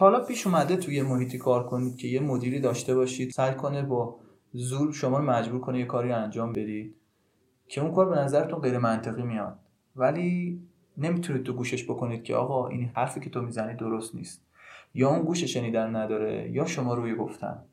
حالا 0.00 0.20
پیش 0.20 0.46
اومده 0.46 0.76
توی 0.76 1.02
محیطی 1.02 1.38
کار 1.38 1.66
کنید 1.66 1.96
که 1.96 2.08
یه 2.08 2.20
مدیری 2.20 2.60
داشته 2.60 2.94
باشید 2.94 3.30
سعی 3.30 3.54
کنه 3.54 3.82
با 3.82 4.16
زور 4.52 4.92
شما 4.92 5.18
مجبور 5.18 5.60
کنه 5.60 5.78
یه 5.78 5.84
کاری 5.84 6.12
انجام 6.12 6.52
بدید 6.52 6.94
که 7.68 7.80
اون 7.80 7.94
کار 7.94 8.08
به 8.08 8.16
نظرتون 8.16 8.60
غیر 8.60 8.78
منطقی 8.78 9.22
میاد. 9.22 9.58
ولی 9.96 10.60
نمی‌تونید 10.98 11.42
تو 11.42 11.52
گوشش 11.52 11.84
بکنید 11.84 12.22
که 12.22 12.34
آقا 12.34 12.68
این 12.68 12.90
حرفی 12.94 13.20
که 13.20 13.30
تو 13.30 13.42
می‌زنی 13.42 13.74
درست 13.74 14.14
نیست. 14.14 14.42
یا 14.94 15.08
اون 15.08 15.22
گوش 15.22 15.44
شنیدن 15.44 15.96
نداره 15.96 16.50
یا 16.50 16.66
شما 16.66 16.94
روی 16.94 17.14
گفتن. 17.14 17.64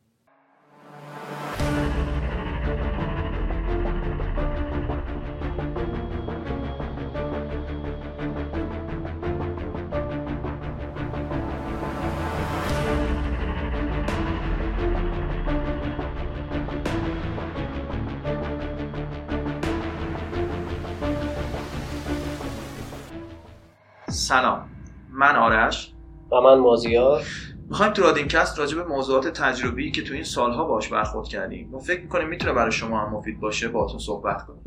سلام. 24.28 24.70
من 25.12 25.36
آرش. 25.36 25.94
و 26.32 26.42
من 26.42 26.60
مازیار. 26.60 27.22
می‌خوایم 27.70 27.94
تو 27.94 28.02
رادینکست 28.02 28.60
راجع 28.60 28.78
به 28.78 28.84
موضوعات 28.84 29.28
تجربی 29.28 29.92
که 29.92 30.04
تو 30.04 30.14
این 30.14 30.24
سالها 30.24 30.66
باش 30.66 30.90
برخورد 30.90 31.28
کردیم. 31.28 31.76
و 31.76 31.80
فکر 31.80 32.02
می‌کنیم 32.02 32.28
می‌تونه 32.28 32.54
برای 32.54 32.72
شما 32.72 33.00
هم 33.00 33.14
مفید 33.14 33.40
باشه 33.40 33.68
باهاتون 33.68 34.00
صحبت 34.00 34.46
کنیم. 34.46 34.65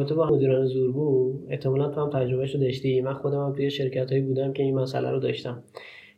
رابطه 0.00 0.14
با 0.14 0.26
مدیران 0.30 0.66
زورگو 0.66 1.38
احتمالا 1.48 1.88
تو 1.88 2.00
هم 2.00 2.10
تجربهش 2.10 2.54
رو 2.54 2.60
داشتی. 2.60 3.00
من 3.00 3.14
خودم 3.14 3.46
هم 3.46 3.52
توی 3.52 3.70
شرکت 3.70 4.10
هایی 4.10 4.22
بودم 4.22 4.52
که 4.52 4.62
این 4.62 4.74
مسئله 4.74 5.10
رو 5.10 5.18
داشتم. 5.18 5.62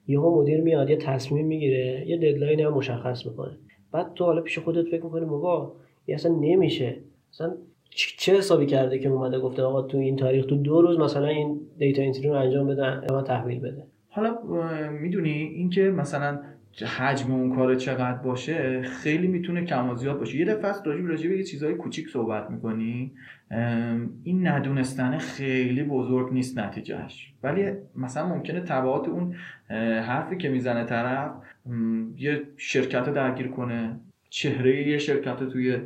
یهو 0.09 0.43
مدیر 0.43 0.61
میاد 0.61 0.91
یه 0.91 0.97
تصمیم 0.97 1.47
می‌گیره 1.47 2.05
یه 2.07 2.17
ددلاین 2.17 2.61
هم 2.61 2.73
مشخص 2.73 3.27
می‌کنه. 3.27 3.59
بعد 3.93 4.15
تو 4.15 4.25
حالا 4.25 4.41
پیش 4.43 4.59
خودت 4.59 4.85
فکر 4.85 5.05
می‌کنی 5.05 5.25
بابا 5.25 5.77
یه 6.07 6.15
اصلا 6.15 6.33
نمیشه. 6.41 6.97
اصلا 7.33 7.55
چه 8.19 8.37
حسابی 8.37 8.67
کرده 8.67 8.99
که 8.99 9.09
اومده 9.09 9.39
گفته 9.39 9.63
آقا 9.63 9.83
تو 9.83 9.99
این 9.99 10.17
تاریخ 10.17 10.47
تو 10.47 10.57
دو 10.57 10.83
روز 10.83 10.99
مثلا 10.99 11.27
این 11.27 11.61
دیتا 11.79 12.03
انتری 12.03 12.29
رو 12.29 12.35
انجام 12.35 12.67
بده 12.67 12.87
و 13.15 13.23
تحویل 13.23 13.61
بده؟ 13.61 13.87
حالا 14.09 14.39
می‌دونی 15.01 15.31
اینکه 15.31 15.83
مثلا 15.83 16.41
حجم 16.97 17.33
اون 17.33 17.57
کار 17.57 17.75
چقدر 17.75 18.19
باشه 18.19 18.83
خیلی 18.83 19.27
می‌تونه 19.27 19.65
کم 19.65 19.91
و 19.91 19.95
زیاد 19.95 20.19
باشه. 20.19 20.39
یه 20.39 20.45
دفعه 20.45 20.67
است 20.67 20.87
راجب 20.87 21.07
راجب 21.07 21.31
یه 21.31 21.43
چیزای 21.43 21.75
کوچیک 21.75 22.09
صحبت 22.09 22.51
می‌کنی. 22.51 23.13
این 24.25 24.47
ندونستن 24.47 25.19
خیلی 25.19 25.83
بزرگ 25.83 26.33
نیست 26.33 26.59
نتیجهش 26.59 27.33
ولی 27.43 27.73
مثلا 27.97 28.29
ممکنه 28.29 28.61
تبعات 28.61 29.09
اون 29.09 29.35
حرفی 30.01 30.37
که 30.37 30.49
می‌زنه 30.49 30.85
طرف 30.85 31.31
یه 32.17 32.43
شرکت 32.57 33.09
رو 33.09 33.15
درگیر 33.15 33.49
کنه 33.49 34.01
چهره 34.31 34.89
یه 34.89 34.99
شرکت 34.99 35.41
رو 35.41 35.47
توی 35.47 35.79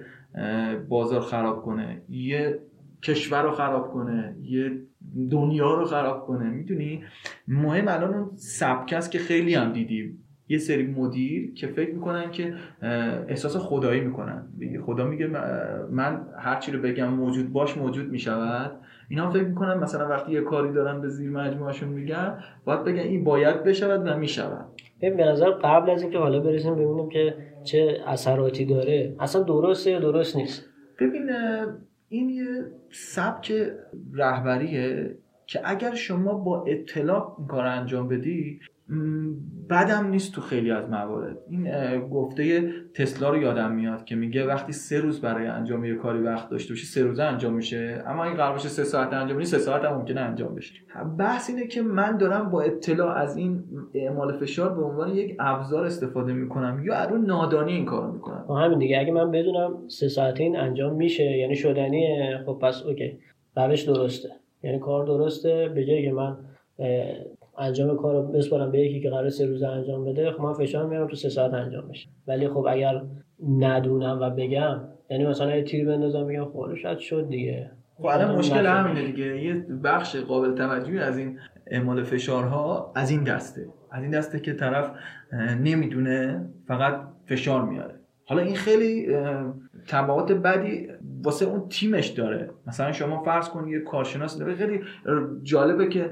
بازار 0.89 1.21
خراب 1.21 1.63
کنه 1.63 2.03
یه 2.09 2.59
کشور 3.03 3.43
رو 3.43 3.51
خراب 3.51 3.93
کنه 3.93 4.37
یه 4.43 4.73
دنیا 5.31 5.75
رو 5.75 5.85
خراب 5.85 6.27
کنه. 6.27 6.51
می‌دونی؟ 6.51 7.05
مهم 7.49 7.89
الان 7.89 8.15
اون 8.15 8.31
سبک 8.37 8.93
است 8.93 9.11
که 9.11 9.19
خیلی 9.19 9.55
هم 9.55 9.73
دیدیم. 9.73 10.23
یه 10.49 10.59
سری 10.59 10.87
مدیر 10.87 11.55
که 11.55 11.67
فکر 11.67 11.95
می‌کنن 11.95 12.31
که 12.31 12.55
احساس 13.29 13.57
خدایی 13.57 14.01
می‌کنن. 14.01 14.49
خدا 14.87 15.05
میگه 15.05 15.27
من 15.91 16.27
هر 16.39 16.61
چی 16.61 16.73
رو 16.73 16.83
بگم 16.83 17.09
موجود 17.09 17.53
باش 17.53 17.77
موجود 17.77 18.11
می‌شود. 18.11 18.81
اینا 19.09 19.31
فکر 19.31 19.45
می‌کنن 19.45 19.75
مثلا 19.75 20.09
وقتی 20.09 20.33
یه 20.33 20.41
کاری 20.41 20.73
دارن 20.73 21.01
به 21.01 21.09
زیر 21.09 21.31
مجموعهشون 21.31 21.89
میگن 21.89 22.39
باید 22.65 22.85
بگن 22.85 22.99
این 22.99 23.25
باید 23.25 23.65
بشود 23.65 24.07
و 24.07 24.19
می‌شود. 24.19 24.67
به 25.01 25.11
نظر 25.11 25.51
قبل 25.51 25.91
از 25.91 26.03
اینکه 26.03 26.19
حالا 26.19 26.41
برسیم 26.41 26.75
ببینیم 26.75 27.09
که 27.09 27.35
چه 27.65 28.01
اثراتی 28.07 28.65
داره 28.65 29.17
اصلا 29.21 29.43
درسته 29.43 29.91
یا 29.91 30.01
درست 30.01 30.37
نیست؟ 30.37 30.67
ببین 31.01 31.31
این 32.09 32.31
یه 32.31 32.45
سبک 32.91 33.53
رهبریه 34.15 35.17
که 35.47 35.61
اگر 35.65 35.95
شما 35.95 36.35
با 36.35 36.65
اطلاع 36.65 37.37
کار 37.49 37.67
انجام 37.67 38.09
بدی 38.09 38.61
بدم 39.71 40.07
نیست 40.07 40.35
تو 40.35 40.41
خیلی 40.41 40.71
از 40.71 40.91
موارد. 40.91 41.37
این 41.51 42.01
گفته 42.09 42.71
تسلا 42.95 43.31
رو 43.31 43.43
یادم 43.43 43.73
میاد 43.73 44.05
که 44.05 44.17
میگه 44.17 44.47
وقتی 44.47 44.73
سه 44.73 45.01
روز 45.01 45.21
برای 45.21 45.47
انجام 45.47 45.85
یه 45.85 45.95
کاری 45.95 46.23
وقت 46.23 46.51
داشته 46.51 46.73
باشی 46.73 46.87
سه 46.87 47.03
روزه 47.03 47.23
انجام 47.23 47.55
میشه. 47.55 48.03
اما 48.07 48.25
این 48.25 48.35
قرار 48.35 48.53
باشه 48.53 48.69
سه 48.69 48.85
ساعت 48.85 49.13
انجام 49.13 49.37
بدی 49.37 49.47
سه 49.47 49.59
ساعت 49.59 49.85
هم 49.85 49.97
ممکنه 49.97 50.21
انجام 50.21 50.55
بشه. 50.55 50.75
بحث 51.19 51.51
اینه 51.51 51.67
که 51.67 51.83
من 51.83 52.17
دارم 52.17 52.51
با 52.51 52.63
اطلاع 52.63 53.17
از 53.17 53.37
این 53.37 53.65
اعمال 53.95 54.39
فشار 54.39 54.75
به 54.75 54.85
عنوان 54.85 55.15
یک 55.15 55.37
ابزار 55.41 55.85
استفاده 55.85 56.33
می‌کنم 56.33 56.83
یا 56.85 57.05
رو 57.05 57.19
نادانی 57.19 57.73
این 57.73 57.85
کار 57.85 58.11
می‌کنم؟ 58.11 58.45
همین 58.51 58.79
دیگه. 58.79 58.99
اگه 58.99 59.13
من 59.13 59.31
بدونم 59.31 59.89
سه 59.89 60.09
ساعته 60.09 60.43
این 60.43 60.57
انجام 60.57 60.95
میشه 60.97 61.25
یعنی 61.25 61.57
شدنیه 61.57 62.43
خب 62.47 62.59
پس 62.63 62.83
اوکی. 62.83 63.19
روش 63.57 63.83
درسته. 63.83 64.29
یعنی 64.63 64.79
کار 64.79 65.07
درسته 65.07 65.71
به 65.75 65.85
جایی 65.85 66.05
که 66.05 66.13
من 66.13 66.37
انجام 67.59 67.97
کار 67.97 68.15
رو 68.15 68.23
بسپارم 68.23 68.71
به 68.71 68.81
یکی 68.81 69.01
که 69.01 69.11
قرار 69.11 69.29
سه 69.29 69.47
روزه 69.47 69.69
انجام 69.69 70.05
بده 70.05 70.31
خب 70.31 70.41
من 70.41 70.53
فشار 70.53 70.87
میارم 70.87 71.09
تو 71.09 71.17
سه 71.17 71.29
ساعت 71.29 71.55
انجام 71.55 71.89
بشه. 71.89 72.09
ولی 72.27 72.49
خب 72.49 72.67
اگر 72.69 73.03
ندونم 73.49 74.19
و 74.21 74.31
بگم 74.31 74.81
یعنی 75.11 75.27
مثلا 75.27 75.57
یه 75.57 75.63
تیر 75.63 75.87
بندازم 75.87 76.25
میگم 76.27 76.45
خب 76.45 76.75
شاید 76.75 76.99
شد 76.99 77.29
دیگه. 77.29 77.71
خب 77.97 78.07
الان 78.07 78.37
مشکل 78.37 78.67
همینه 78.67 79.07
دیگه. 79.07 79.45
یه 79.45 79.55
بخش 79.85 80.17
قابل 80.17 80.55
توجهی 80.55 80.99
از 80.99 81.19
این 81.19 81.39
اعمال 81.67 82.03
فشارها 82.03 82.93
از 82.97 83.11
این 83.11 83.25
دسته. 83.25 83.67
از 83.91 84.03
این 84.03 84.11
دسته 84.11 84.41
که 84.41 84.53
طرف 84.53 84.91
نمی‌دونه 85.61 86.47
فقط 86.69 87.01
فشار 87.25 87.65
میاره. 87.65 87.95
حالا 88.27 88.43
این 88.43 88.55
خیلی 88.55 89.07
تبعات 89.89 90.33
بدی 90.33 90.89
واسه 91.23 91.47
اون 91.47 91.69
تیمش 91.69 92.09
داره. 92.09 92.51
مثلا 92.67 92.93
شما 92.93 93.23
فرض 93.23 93.49
کن 93.49 93.69
یه 93.69 93.81
کارشناس 93.81 94.43
خیلی 94.43 94.81
جالبه 95.43 95.89
که 95.89 96.11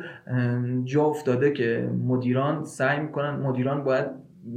جا 0.84 1.04
افتاده 1.04 1.52
که 1.52 1.90
مدیران 2.06 2.64
سعی 2.64 3.00
می‌کنن 3.00 3.30
مدیران 3.30 3.84
باید 3.84 4.06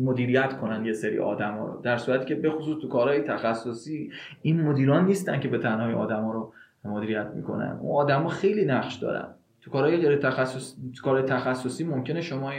مدیریت 0.03 0.57
کنن 0.57 0.85
یه 0.85 0.93
سری 0.93 1.19
آدم 1.19 1.51
ها 1.57 1.67
رو. 1.67 1.81
در 1.81 1.97
صورتی 1.97 2.25
که 2.25 2.35
به 2.35 2.51
خصوص 2.51 2.81
تو 2.81 2.87
کارهای 2.87 3.21
تخصصی 3.21 4.11
این 4.41 4.61
مدیران 4.61 5.05
نیستن 5.05 5.39
که 5.39 5.47
به 5.47 5.57
تنهای 5.57 5.93
آدم 5.93 6.23
ها 6.23 6.31
رو 6.31 6.53
مدیریت 6.85 7.27
می‌کنن. 7.35 7.77
اون 7.81 7.95
آدم 7.95 8.21
ها 8.21 8.27
خیلی 8.27 8.65
نقش 8.65 8.95
دارن. 8.95 9.27
تو 9.61 9.71
کارهای 9.71 9.97
غیر 9.97 10.17
تخصص 10.17 10.75
کار 11.03 11.21
تخصصی 11.21 11.83
ممکنه 11.83 12.21
شما 12.21 12.51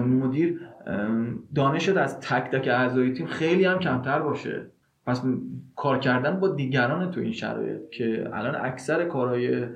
مدیر 0.00 0.60
دانشت 1.54 1.96
از 1.96 2.20
تک 2.20 2.50
تک 2.50 2.68
اعضای 2.68 3.12
تیم 3.12 3.26
خیلی 3.26 3.64
هم 3.64 3.78
کمتر 3.78 4.18
باشه. 4.20 4.66
پس 5.08 5.22
کار 5.76 5.98
کردن 5.98 6.40
با 6.40 6.48
دیگران 6.48 7.10
تو 7.10 7.20
این 7.20 7.32
شرایط 7.32 7.90
که 7.90 8.28
الان 8.32 8.54
اکثر 8.54 9.04
کارهای 9.04 9.66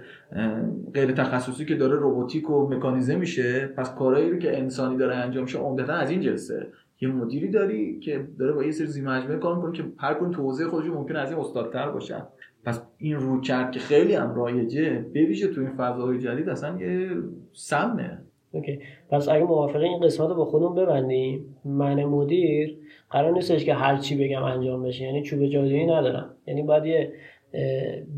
غیر 0.94 1.12
تخصصی 1.12 1.64
که 1.64 1.74
داره 1.74 1.96
روباتیک 1.96 2.50
و 2.50 2.68
مکانیزه 2.68 3.16
میشه 3.16 3.66
پس 3.66 3.94
کارهایی 3.94 4.30
رو 4.30 4.38
که 4.38 4.58
انسانی 4.58 4.96
داره 4.96 5.14
انجام 5.14 5.42
میشه 5.42 5.58
عمدتا 5.58 5.92
از 5.92 6.10
این 6.10 6.20
جنسه 6.20 6.66
یه 7.00 7.08
مدیری 7.08 7.50
داری 7.50 8.00
که 8.00 8.26
داره 8.38 8.52
با 8.52 8.64
یه 8.64 8.70
سری 8.70 9.02
مجموعه 9.02 9.38
کار 9.38 9.56
می‌کنه 9.56 9.72
که 9.72 9.84
هر 9.98 10.14
کدوم 10.14 10.30
تو 10.30 10.42
حوزه 10.42 10.68
خودش 10.68 10.86
ممکن 10.86 11.16
از 11.16 11.30
این 11.30 11.40
استادتر 11.40 11.90
باشن. 11.90 12.22
پس 12.64 12.82
این 12.98 13.16
رو 13.16 13.40
که 13.40 13.78
خیلی 13.78 14.14
هم 14.14 14.34
رایجه 14.34 14.98
بویژه 15.14 15.48
تو 15.48 15.60
این 15.60 15.70
فضاهای 15.70 16.18
جدید 16.18 16.48
اصلا 16.48 16.78
یه 16.80 17.10
سمه 17.52 18.18
اوکی 18.52 18.80
پس 19.10 19.28
اگه 19.28 19.44
موافقه 19.44 19.84
این 19.84 20.00
قسمت 20.00 20.28
رو 20.28 20.34
با 20.34 20.44
خودمون 20.44 20.74
ببندیم. 20.74 21.56
من 21.64 22.04
مدیر 22.04 22.78
قرار 23.10 23.32
نیستش 23.32 23.64
که 23.64 23.74
هر 23.74 23.96
چی 23.96 24.16
بگم 24.16 24.42
انجام 24.42 24.82
بشه. 24.82 25.04
یعنی 25.04 25.22
چوب 25.22 25.46
جادویی 25.46 25.86
ندارم. 25.86 26.34
یعنی 26.46 26.62
باید 26.62 26.84
یه 26.84 27.12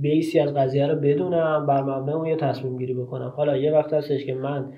بیسی 0.00 0.38
از 0.38 0.54
قضیه 0.54 0.86
رو 0.86 0.96
بدونم 0.96 1.66
بر 1.66 1.82
مبنای 1.82 2.14
اون 2.14 2.26
یه 2.26 2.36
تصمیم 2.36 2.78
گیری 2.78 2.94
بکنم. 2.94 3.32
حالا 3.36 3.56
یه 3.56 3.72
وقت 3.72 3.92
هستش 3.92 4.24
که 4.24 4.34
من 4.34 4.72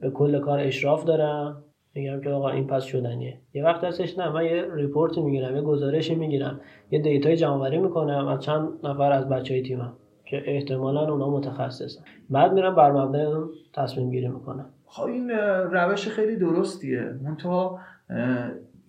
به 0.00 0.10
کل 0.10 0.38
کار 0.38 0.60
اشراف 0.60 1.04
دارم. 1.04 1.64
میگم 1.94 2.20
که 2.20 2.30
آقا 2.30 2.48
این 2.48 2.66
پس 2.66 2.84
شدنیه. 2.84 3.38
یه 3.54 3.64
وقت 3.64 3.84
هستش 3.84 4.18
نه 4.18 4.30
من 4.30 4.44
یه 4.44 4.64
report 4.74 5.18
می‌گیرم 5.18 5.56
یه 5.56 5.62
گزارشی 5.62 6.14
می‌گیرم. 6.14 6.60
یه 6.90 6.98
data 6.98 7.28
ی 7.28 7.36
جمعآوری 7.36 7.78
می‌کنم 7.78 8.26
از 8.26 8.40
چند 8.40 8.68
نفر 8.82 9.12
از 9.12 9.28
بچه 9.28 9.54
های 9.54 9.62
تیمم. 9.62 9.92
که 10.24 10.42
احتمالا 10.46 11.00
اونا 11.12 11.30
متخصصن. 11.30 12.04
بعد 12.30 12.52
میرم 12.52 12.74
بر 12.74 12.92
مبنای 12.92 13.24
اون 13.24 13.50
تصمیم 13.74 14.10
گیری 14.10 14.28
می‌کنم. 14.28 14.66
خب 14.86 15.04
این 15.04 15.30
روش 15.70 16.08
خیلی 16.08 16.36
درستیه. 16.36 17.14
منتها 17.22 17.80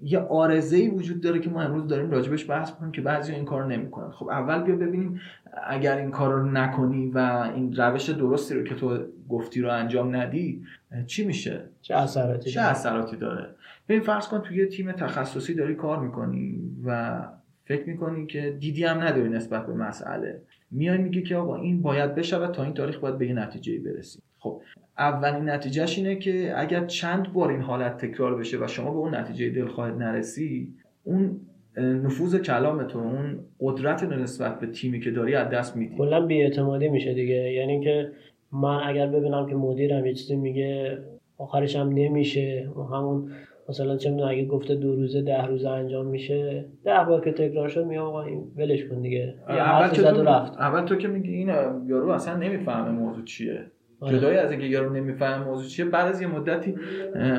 یه 0.01 0.19
عارضه 0.19 0.77
ای 0.77 0.89
وجود 0.89 1.21
داره 1.21 1.39
که 1.39 1.49
ما 1.49 1.61
امروز 1.61 1.87
داریم 1.87 2.11
راجبش 2.11 2.49
بحث 2.49 2.71
کنیم 2.71 2.91
که 2.91 3.01
بعضی 3.01 3.33
این 3.33 3.45
کار 3.45 3.65
نمی‌کنن. 3.65 4.11
خب 4.11 4.29
اول 4.29 4.63
بیا 4.63 4.75
ببینیم 4.75 5.19
اگر 5.67 5.97
این 5.97 6.11
کار 6.11 6.33
رو 6.33 6.51
نکنی 6.51 7.09
و 7.09 7.17
این 7.55 7.75
روش 7.75 8.09
درستی 8.09 8.55
رو 8.55 8.63
که 8.63 8.75
تو 8.75 8.97
گفتی 9.29 9.61
رو 9.61 9.71
انجام 9.71 10.15
ندی 10.15 10.63
چی 11.05 11.25
میشه؟ 11.25 11.61
چه 11.81 11.95
اثراتی 11.95 12.49
چه 12.49 12.61
اثراتی 12.61 13.17
داره؟ 13.17 13.49
ببین 13.89 14.01
فرض 14.01 14.27
کن 14.27 14.39
توی 14.39 14.57
یه 14.57 14.65
تیم 14.65 14.91
تخصصی 14.91 15.53
داری 15.53 15.75
کار 15.75 15.99
می‌کنی 15.99 16.59
و 16.85 17.21
فکر 17.65 17.89
می‌کنی 17.89 18.25
که 18.25 18.57
دیدی 18.59 18.83
هم 18.83 19.01
نداری 19.01 19.29
نسبت 19.29 19.65
به 19.65 19.73
مسئله. 19.73 20.41
میای 20.71 20.97
میگی 20.97 21.21
که 21.21 21.35
آقا 21.35 21.55
این 21.55 21.81
باید 21.81 22.15
بشود 22.15 22.51
تا 22.51 22.63
این 22.63 22.73
تاریخ 22.73 22.99
باید 22.99 23.17
به 23.17 23.27
یه 23.27 23.33
نتیجه 23.33 23.79
برسی. 23.79 24.19
خب 24.39 24.61
اولین 24.97 25.49
نتیجهش 25.49 25.97
اینه 25.97 26.15
که 26.15 26.53
اگر 26.55 26.85
چند 26.85 27.33
بار 27.33 27.51
این 27.51 27.61
حالت 27.61 27.97
تکرار 28.05 28.35
بشه 28.35 28.57
و 28.63 28.67
شما 28.67 28.91
به 28.91 28.97
اون 28.97 29.15
نتیجه 29.15 29.49
دلخواهت 29.49 29.93
نرسی 29.93 30.73
اون 31.03 31.39
نفوذ 31.77 32.35
کلام 32.35 32.87
تو 32.87 32.99
اون 32.99 33.39
قدرت 33.59 34.03
نسبت 34.03 34.59
به 34.59 34.67
تیمی 34.67 34.99
که 34.99 35.11
داری 35.11 35.35
از 35.35 35.49
دست 35.49 35.77
میدی. 35.77 35.95
کلا 35.97 36.25
بیاعتمادی 36.25 36.89
میشه 36.89 37.13
دیگه. 37.13 37.35
یعنی 37.35 37.83
که 37.83 38.11
من 38.51 38.79
اگر 38.85 39.07
ببینم 39.07 39.49
که 39.49 39.55
مدیرم 39.55 40.05
یه 40.05 40.13
چیزی 40.13 40.35
میگه 40.35 40.97
آخرش 41.37 41.75
هم 41.75 41.89
نمیشه. 41.89 42.69
و 42.75 42.81
همون 42.81 43.31
مثلا 43.69 43.97
چه 43.97 44.09
می‌دونم 44.09 44.29
اگه 44.29 44.45
گفته 44.45 44.75
دو 44.75 44.95
روزه 44.95 45.21
ده 45.21 45.45
روزه 45.45 45.69
انجام 45.69 46.05
میشه 46.05 46.65
ده 46.83 47.03
بار 47.07 47.21
که 47.21 47.31
تکرار 47.31 47.67
شد 47.67 47.85
میگم 47.85 48.01
آقا 48.01 48.23
این 48.23 48.43
ولش 48.57 48.85
کن 48.85 49.01
دیگه. 49.01 49.35
اول 49.47 49.59
حرفی 49.59 49.95
که 49.95 50.01
زد 50.01 50.13
و 50.13 50.15
تو 50.15 50.23
رفت. 50.23 50.57
اول 50.57 50.81
تو 50.81 50.95
که 50.95 51.07
میگی 51.07 51.33
این 51.33 51.47
یارو 51.85 52.09
اصلا 52.09 52.37
نمی‌فهمه 52.37 52.91
موضوع 52.91 53.23
چیه. 53.23 53.65
آره. 53.99 54.17
جدای 54.17 54.37
از 54.37 54.51
اینکه 54.51 54.65
یارو 54.65 54.93
نمی‌فهمه 54.93 55.45
موضوع 55.45 55.67
چیه 55.67 55.85
بعد 55.85 56.07
از 56.07 56.21
یه 56.21 56.27
مدتی 56.27 56.75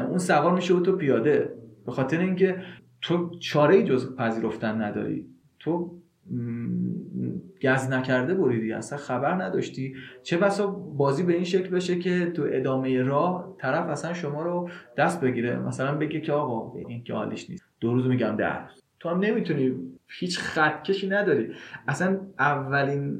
اون 0.08 0.18
سوار 0.18 0.54
میشه 0.54 0.74
و 0.74 0.80
تو 0.80 0.96
پیاده. 0.96 1.48
به 1.86 1.92
خاطر 1.92 2.20
اینکه 2.20 2.56
تو 3.02 3.30
چاره 3.38 3.74
ای 3.74 3.84
جز 3.84 4.16
پذیرفتن 4.16 4.82
نداری. 4.82 5.26
تو 5.58 5.90
گز 7.62 7.90
نکرده 7.90 8.34
بریدی 8.34 8.72
اصلا 8.72 8.98
خبر 8.98 9.42
نداشتی. 9.42 9.94
چه 10.22 10.36
بسا 10.36 10.66
بازی 10.96 11.22
به 11.22 11.32
این 11.32 11.44
شکل 11.44 11.68
بشه 11.68 11.98
که 11.98 12.26
تو 12.26 12.46
ادامه 12.50 13.02
راه 13.02 13.56
طرف 13.58 13.88
اصلا 13.88 14.12
شما 14.12 14.42
رو 14.42 14.68
دست 14.96 15.20
بگیره. 15.20 15.58
مثلا 15.58 15.94
بگه 15.94 16.20
که 16.20 16.32
آقا 16.32 16.78
این 16.88 17.04
که 17.04 17.14
حالیش 17.14 17.50
نیست. 17.50 17.64
دو 17.80 17.92
روز 17.92 18.06
میگم 18.06 18.36
ده 18.36 18.58
روز. 18.58 18.82
تو 19.00 19.08
هم 19.08 19.18
نمی‌تونی. 19.18 19.74
هیچ 20.08 20.38
خطکشی 20.38 21.08
نداری. 21.08 21.48
اصلا 21.88 22.20
اولین 22.38 23.18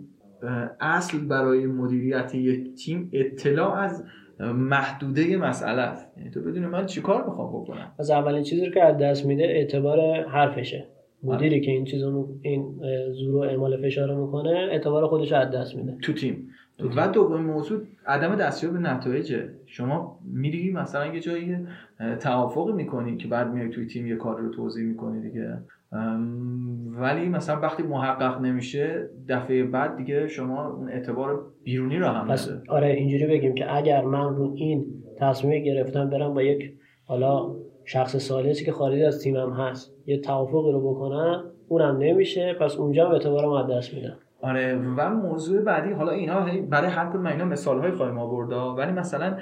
اصل 0.80 1.18
برای 1.18 1.66
مدیریت 1.66 2.34
یک 2.34 2.74
تیم 2.74 3.10
اطلاع 3.12 3.74
از 3.78 4.04
محدوده 4.40 5.36
مسئله 5.36 5.82
است. 5.82 6.18
یعنی 6.18 6.30
تو 6.30 6.40
بدون 6.40 6.66
من 6.66 6.86
چیکار 6.86 7.24
می‌خوام 7.24 7.62
بکنم؟ 7.62 7.92
از 7.98 8.10
اولین 8.10 8.42
چیزی 8.42 8.70
که 8.70 8.84
از 8.84 8.98
دست 8.98 9.26
میده 9.26 9.44
اعتبار 9.44 10.28
حرفشه. 10.28 10.88
مدیری 11.26 11.60
که 11.60 11.70
این 11.70 11.84
چیزو 11.84 12.28
این 12.42 12.80
اه، 12.82 13.12
زور 13.12 13.36
و 13.36 13.38
اعمال 13.38 13.82
فشار 13.82 14.08
رو 14.08 14.26
می‌کنه 14.26 14.50
اعتبار 14.50 15.06
خودش 15.06 15.32
رو 15.32 15.38
از 15.38 15.50
دست 15.50 15.76
میده. 15.76 15.96
تو 16.02 16.12
تیم. 16.12 16.48
و 16.96 17.08
دومین 17.08 17.46
موضوع 17.46 17.80
عدم 18.06 18.36
دستیاب 18.36 18.72
به 18.72 18.78
نتایجه 18.78 19.48
شما 19.66 20.18
میری 20.24 20.72
مثلا 20.72 21.14
یه 21.14 21.20
جایی 21.20 21.56
اه، 22.00 22.16
توافقی 22.16 22.72
می‌کنی 22.72 23.16
که 23.16 23.28
بعد 23.28 23.52
میای 23.52 23.70
توی 23.70 23.86
تیم 23.86 24.06
یه 24.06 24.16
کار 24.16 24.40
رو 24.40 24.50
توضیح 24.50 24.84
می‌کنی 24.84 25.20
دیگه. 25.20 25.58
ولی 26.90 27.28
مثلا 27.28 27.60
وقتی 27.60 27.82
محقق 27.82 28.40
نمیشه 28.40 29.08
دفعه 29.28 29.64
بعد 29.64 29.96
دیگه 29.96 30.28
شما 30.28 30.70
اون 30.70 30.88
اعتبار 30.88 31.46
بیرونی 31.64 31.96
رو 31.96 32.06
هم 32.06 32.28
پس 32.28 32.48
آره 32.68 32.88
اینجوری 32.88 33.26
بگیم 33.26 33.54
که 33.54 33.76
اگر 33.76 34.04
من 34.04 34.36
رو 34.36 34.54
این 34.56 34.86
تصمیم 35.18 35.64
گرفتم 35.64 36.10
برم 36.10 36.34
با 36.34 36.42
یک 36.42 36.72
حالا 37.04 37.54
شخص 37.86 38.16
سالسی 38.16 38.64
که 38.64 38.72
خارج 38.72 39.02
از 39.02 39.22
تیمم 39.22 39.52
هست 39.52 39.94
یه 40.06 40.18
توافقی 40.18 40.72
رو 40.72 40.94
بکنم 40.94 41.44
اونم 41.68 41.96
نمیشه 41.98 42.56
پس 42.60 42.76
اونجا 42.76 43.06
هم 43.06 43.12
اعتبارم 43.12 43.50
از 43.50 43.70
دست 43.70 43.94
میدم. 43.94 44.16
آره 44.42 44.74
و 44.96 45.10
موضوع 45.10 45.62
بعدی 45.62 45.92
حالا 45.92 46.12
اینا 46.12 46.46
برای 46.70 46.90
هر 46.90 47.10
کدوم 47.10 47.26
اینا 47.26 47.44
مثال 47.44 47.78
های 47.78 47.90
خواهیم 47.90 48.18
آورد 48.18 48.78
ولی 48.78 48.92
مثلا 48.92 49.36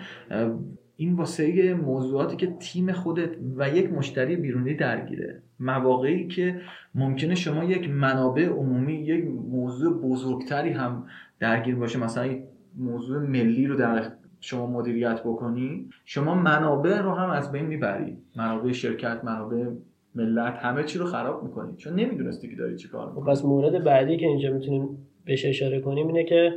این 0.96 1.14
واسه 1.14 1.75
موضوعاتی 1.75 2.37
که 2.37 2.46
تیم 2.46 2.93
خودت 2.93 3.31
و 3.56 3.69
یک 3.69 3.93
مشتری 3.93 4.37
بیرونی 4.37 4.75
درگیره. 4.75 5.43
مواقعی 5.61 6.29
که 6.29 6.61
ممکنه 6.94 7.35
شما 7.35 7.64
یک 7.64 7.91
منابع 7.91 8.46
عمومی 8.49 8.94
یک 8.94 9.25
موضوع 9.50 10.00
بزرگتری 10.02 10.70
هم 10.70 11.06
درگیر 11.41 11.76
باشه. 11.76 11.99
مثلا 11.99 12.35
موضوع 12.79 13.23
ملی 13.23 13.67
رو 13.67 13.76
در 13.76 14.12
شما 14.44 14.67
مدیریت 14.67 15.20
بکنی 15.20 15.88
شما 16.05 16.35
منابع 16.35 17.00
رو 17.00 17.11
هم 17.11 17.31
از 17.31 17.52
بین 17.52 17.67
می‌بری. 17.67 18.17
منابع 18.37 18.73
شرکت 18.73 19.25
منابع 19.25 19.67
ملت 20.14 20.55
همه 20.55 20.85
چی 20.85 20.99
رو 20.99 21.06
خراب 21.06 21.43
می‌کنی. 21.43 21.76
چون 21.76 21.94
نمی‌دونستی 21.94 22.49
که 22.49 22.56
داری 22.56 22.76
چی 22.76 22.88
کار 22.88 23.12
خب 23.12 23.31
پس 23.31 23.44
مورد 23.44 23.85
بعدی 23.85 24.17
که 24.17 24.26
اینجا 24.26 24.50
می‌تونیم 24.50 24.88
بهش 25.25 25.44
اشاره 25.44 25.81
کنیم 25.81 26.06
اینه 26.06 26.25
که 26.25 26.52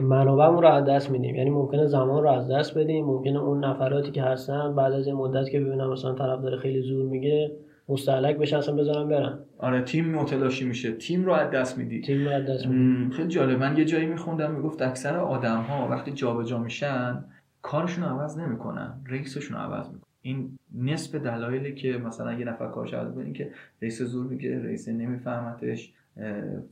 منابعمون 0.00 0.62
رو 0.62 0.68
از 0.68 0.84
دست 0.84 1.10
میدیم. 1.10 1.34
یعنی 1.34 1.50
ممکنه 1.50 1.86
زمان 1.86 2.22
رو 2.22 2.30
از 2.30 2.50
دست 2.50 2.78
بدیم 2.78 3.04
ممکنه 3.04 3.38
اون 3.38 3.64
نفراتی 3.64 4.10
که 4.10 4.22
هستن 4.22 4.74
بعد 4.74 4.92
از 4.92 5.06
این 5.06 5.16
مدت 5.16 5.50
که 5.50 5.60
ببینم 5.60 5.92
مثلا 5.92 6.12
طرف 6.12 6.42
داره 6.42 6.56
خیلی 6.56 6.80
زور 6.80 7.04
میگه 7.04 7.50
مستحلک 7.88 8.36
بشه 8.36 8.58
اصلا 8.58 8.74
بذارم 8.74 9.08
برم. 9.08 9.38
آره 9.58 9.82
تیم 9.82 10.04
متلاشی 10.04 10.64
میشه. 10.64 10.92
تیم 10.92 11.24
رو 11.24 11.32
از 11.32 11.50
دست 11.50 11.78
میدی. 11.78 12.00
تیم 12.00 12.24
رو 12.24 12.30
از 12.30 12.46
دست 12.46 12.66
میدیم 12.66 13.06
م، 13.06 13.10
خیلی 13.10 13.28
جالب. 13.28 13.58
من 13.58 13.76
یه 13.76 13.84
جایی 13.84 14.06
میخوندم 14.06 14.54
می‌گفت 14.54 14.82
اکثر 14.82 15.16
آدم 15.16 15.60
ها 15.60 15.88
وقتی 15.88 16.12
جابجا 16.12 16.58
میشن 16.58 17.24
کارشون 17.62 18.04
رو 18.04 18.10
عوض 18.10 18.38
نمی‌کنن 18.38 19.00
رئیسشون 19.06 19.56
رو 19.56 19.62
عوض 19.62 19.86
می‌کنن. 19.86 20.02
این 20.22 20.58
نصف 20.74 21.14
دلایلی 21.14 21.74
که 21.74 21.98
مثلا 21.98 22.32
یه 22.32 22.44
نفر 22.44 22.68
کارش 22.68 22.94
عوض 22.94 23.08
می‌کنه 23.08 23.24
این 23.24 23.32
که 23.32 23.50
رئیس 23.82 24.02
زور 24.02 24.26
میگه 24.26 24.62
رئیس 24.62 24.88
نمیفهمتش 24.88 25.92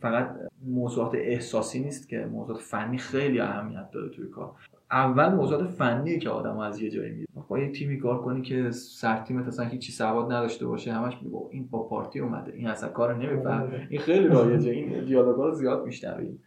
فقط 0.01 0.37
موضوعات 0.67 1.15
احساسی 1.15 1.81
نیست 1.81 2.09
که 2.09 2.27
موضوعات 2.33 2.63
فنی 2.63 2.99
خیلی 2.99 3.41
اهمیت 3.41 3.91
داره 3.91 4.09
توی 4.09 4.29
کار. 4.29 4.51
اول 4.91 5.35
موضوعات 5.35 5.67
فنیه 5.67 6.19
که 6.19 6.31
آدم 6.31 6.59
از 6.59 6.83
یه 6.83 6.91
جایی 6.91 7.13
میره. 7.13 7.27
با 7.49 7.59
یه 7.59 7.73
تیمی 7.73 7.99
کار 7.99 8.23
کنی 8.23 8.43
که 8.43 8.71
سر 8.71 9.17
تیمت 9.17 9.47
اصلا 9.47 9.67
هیچی 9.67 9.93
سواد 9.93 10.33
نداشته 10.33 10.67
باشه 10.67 10.93
همش 10.93 11.15
میگه 11.23 11.37
این 11.51 11.69
با 11.71 11.83
پارتی 11.83 12.21
اومده 12.21 12.53
این 12.53 12.67
اصلا 12.67 12.89
کار 12.89 13.15
نمیفهم. 13.15 13.73
این 13.91 14.01
خیلی 14.01 14.27
رایجه 14.27 14.71
این 14.71 15.05
دیالوگا 15.05 15.47
رو 15.47 15.55
زیاد 15.55 15.85
میشنویم 15.85 16.43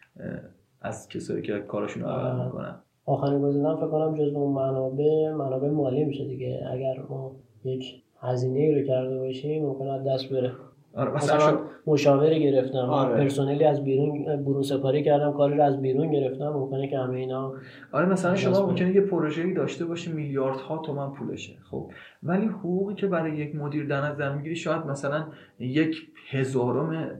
از 0.81 1.09
کسایی 1.09 1.41
که 1.41 1.59
کارشون 1.59 2.03
رو 2.03 2.09
عوض 2.09 2.45
می‌کنن. 2.45 2.75
آخرین 3.06 3.41
گزینه 3.41 3.75
فکر 3.75 3.88
کنم 3.88 4.15
جزو 4.15 4.38
اون 4.38 4.53
منابع 4.53 5.33
منابع 5.33 5.69
مالی 5.69 6.06
میشه 6.06 6.25
دیگه. 6.25 6.59
اگر 6.71 7.03
ما 7.09 7.36
یک 7.63 8.03
هزینه 8.21 8.80
رو 8.80 8.88
کرده 8.88 9.19
باشیم 9.19 9.65
ممکنه 9.65 9.91
از 9.91 10.07
دست 10.07 10.30
بره. 10.30 10.51
آره 10.95 11.12
مثلا 11.12 11.59
مشاوری 11.88 12.44
گرفتم 12.44 12.77
آره. 12.77 13.17
پرسنلی 13.17 13.63
از 13.63 13.84
بیرون 13.84 14.24
برون 14.24 14.62
سپاری 14.62 15.03
کردم 15.03 15.34
کاری 15.34 15.58
رو 15.58 15.63
از 15.63 15.81
بیرون 15.81 16.12
گرفتم 16.12 16.50
ممکنه 16.50 16.88
که 16.88 16.98
همه 16.98 17.17
اینا 17.17 17.53
آره 17.91 18.05
مثلا 18.05 18.36
شما. 18.36 18.67
ممکنه 18.67 18.96
یه 18.96 19.01
پروژه‌ای 19.01 19.53
داشته 19.53 19.86
باشی 19.86 20.12
میلیاردها 20.12 20.77
تومن 20.77 21.12
پولشه 21.12 21.53
خب 21.72 21.91
ولی 22.24 22.46
حقوقی 22.46 22.96
که 22.96 23.08
برای 23.08 23.38
یک 23.38 23.55
مدیر 23.55 23.86
در 23.86 24.01
نظر 24.01 24.36
می‌گیری 24.36 24.55
شاید 24.55 24.86
مثلا 24.86 25.25
یک 25.60 26.12
هزارم 26.29 27.19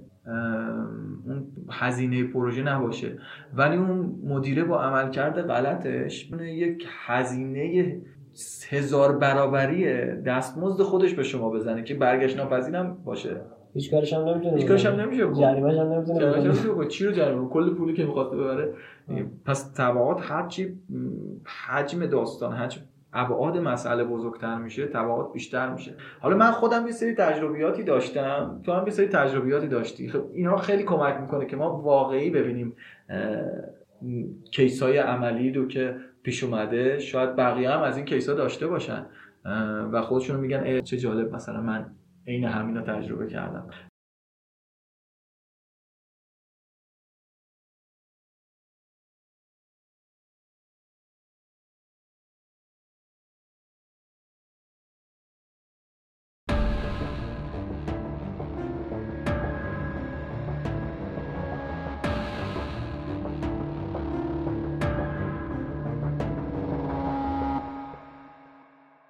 اون 1.26 1.48
هزینه 1.70 2.24
پروژه 2.24 2.64
نباشه 2.64 3.18
ولی 3.54 3.78
اون 3.78 4.20
مدیره 4.24 4.64
با 4.64 4.82
عملکرد 4.84 5.42
غلطش 5.42 6.32
یک 6.42 6.86
هزینه 7.06 7.98
هزار 8.70 9.18
برابری 9.18 9.86
دستمزد 10.22 10.82
خودش 10.82 11.14
به 11.14 11.24
شما 11.24 11.50
بزنه 11.50 11.84
که 11.84 11.96
برگشت 11.96 12.38
ناپذیرم 12.38 12.98
باشه 13.06 13.42
هیچ 13.80 13.92
کارش 13.92 14.14
هم 14.14 14.22
نمی‌تونه 14.22 14.58
هیچ 14.58 14.68
کارش 14.68 14.86
هم 14.86 15.00
نمیشه 15.00 15.26
بکنه. 15.26 15.42
جریمه‌ش 15.42 15.78
هم 15.78 15.94
نمی‌تونه 15.94 16.20
جریمه 16.20 16.50
بکنه. 16.50 16.64
چرا 16.64 16.86
چی 16.86 17.06
رو 17.06 17.12
جریمه 17.12 17.50
کل 17.50 17.74
پولی 17.74 17.94
که 17.94 18.06
می‌خواد 18.06 18.34
ببره. 18.34 18.74
پس 19.46 19.72
تبعات 19.72 20.22
هرچی 20.22 20.80
حجم 21.68 22.06
داستان 22.06 22.54
حجم 22.54 22.82
ابعاد 23.14 23.58
مسئله 23.58 24.04
بزرگتر 24.04 24.58
میشه 24.58 24.88
تبعات 24.88 25.34
بیشتر 25.34 25.74
میشه. 25.74 25.94
حالا 26.20 26.38
من 26.38 26.52
خودم 26.52 26.86
یه 26.86 26.92
سری 26.92 27.14
تجربیاتی 27.14 27.84
داشتم. 27.84 28.62
تو 28.64 28.72
هم 28.72 28.86
یه 28.86 28.92
سری 28.92 29.08
تجربیاتی 29.08 29.68
داشتی. 29.68 30.10
خب 30.10 30.22
اینا 30.34 30.58
خیلی 30.58 30.84
کمک 30.84 31.22
می‌کنه 31.22 31.46
که 31.46 31.56
ما 31.56 31.82
واقعی 31.82 32.30
ببینیم 32.30 32.74
کیس 34.52 34.84
های 34.84 34.98
عملی 34.98 35.52
رو 35.52 35.68
که 35.68 35.96
پیش 36.24 36.44
اومده 36.44 37.00
شاید 37.00 37.36
بقیه 37.36 37.70
هم 37.70 37.82
از 37.82 37.98
این 37.98 38.06
کیس 38.06 38.30
ها 38.30 38.36
داشته 38.36 38.68
باشن. 38.68 39.06
و 39.92 40.02
خودشون 40.02 40.40
میگن 40.40 40.82
چه 40.82 40.98
جالب. 40.98 41.36
مثلا 41.36 41.62
من 41.62 41.86
عین 42.30 42.46
همینا 42.46 42.82
تجربه 42.82 43.28
کردم. 43.28 43.70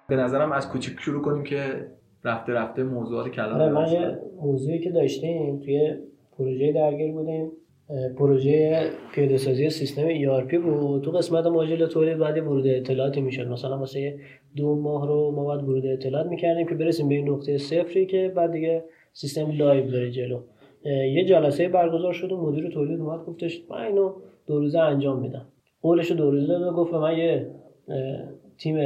به 0.08 0.16
نظرم 0.16 0.52
از 0.52 0.68
کوچیک 0.68 1.00
شروع 1.00 1.22
کنیم 1.24 1.44
که 1.44 1.99
رفته 2.24 2.52
رفته 2.52 2.82
موضوعات 2.82 3.28
کلان 3.28 3.60
آره 3.60 3.72
من 3.72 3.92
یه 3.92 4.18
موضوعی 4.42 4.78
که 4.78 4.90
داشتیم 4.90 5.60
توی 5.60 5.94
پروژه 6.38 6.72
درگیر 6.72 7.12
بودیم. 7.12 7.52
پروژه 8.18 8.82
پیاده 9.14 9.36
سازی 9.36 9.70
سیستم 9.70 10.08
ERP 10.08 10.54
بود. 10.54 11.02
تو 11.02 11.10
قسمت 11.10 11.46
ماژول 11.46 11.86
تولید 11.86 12.18
بعد 12.18 12.38
ورود 12.38 12.66
اطلاعاتی 12.66 13.20
می‌شد. 13.20 13.48
مثلا 13.48 13.78
واسه 13.78 14.18
دو 14.56 14.74
ماه 14.74 15.06
رو 15.06 15.30
ما 15.30 15.44
باید 15.44 15.62
ورود 15.62 15.86
اطلاعات 15.86 16.26
می‌کردیم 16.26 16.66
که 16.66 16.74
برسیم 16.74 17.08
به 17.08 17.14
این 17.14 17.28
نقطه 17.28 17.58
صفری 17.58 18.06
که 18.06 18.32
بعد 18.36 18.52
دیگه 18.52 18.84
سیستم 19.12 19.50
live 19.50 19.84
بره 19.84 20.10
جلو. 20.10 20.40
یه 20.84 21.24
جلسه 21.24 21.68
برگزار 21.68 22.12
شد 22.12 22.32
و 22.32 22.36
مدیر 22.36 22.70
تولید 22.70 23.00
اومد 23.00 23.24
گفتش 23.24 23.62
من 23.70 23.82
اینو 23.82 24.12
دو 24.46 24.58
روزه 24.58 24.78
انجام 24.78 25.20
میدم. 25.20 25.46
قولش 25.82 26.12
دو 26.12 26.30
روزه 26.30 26.46
داد 26.46 26.74
گفت 26.74 26.94
من 26.94 27.18
یه 27.18 27.50
تیم 28.58 28.76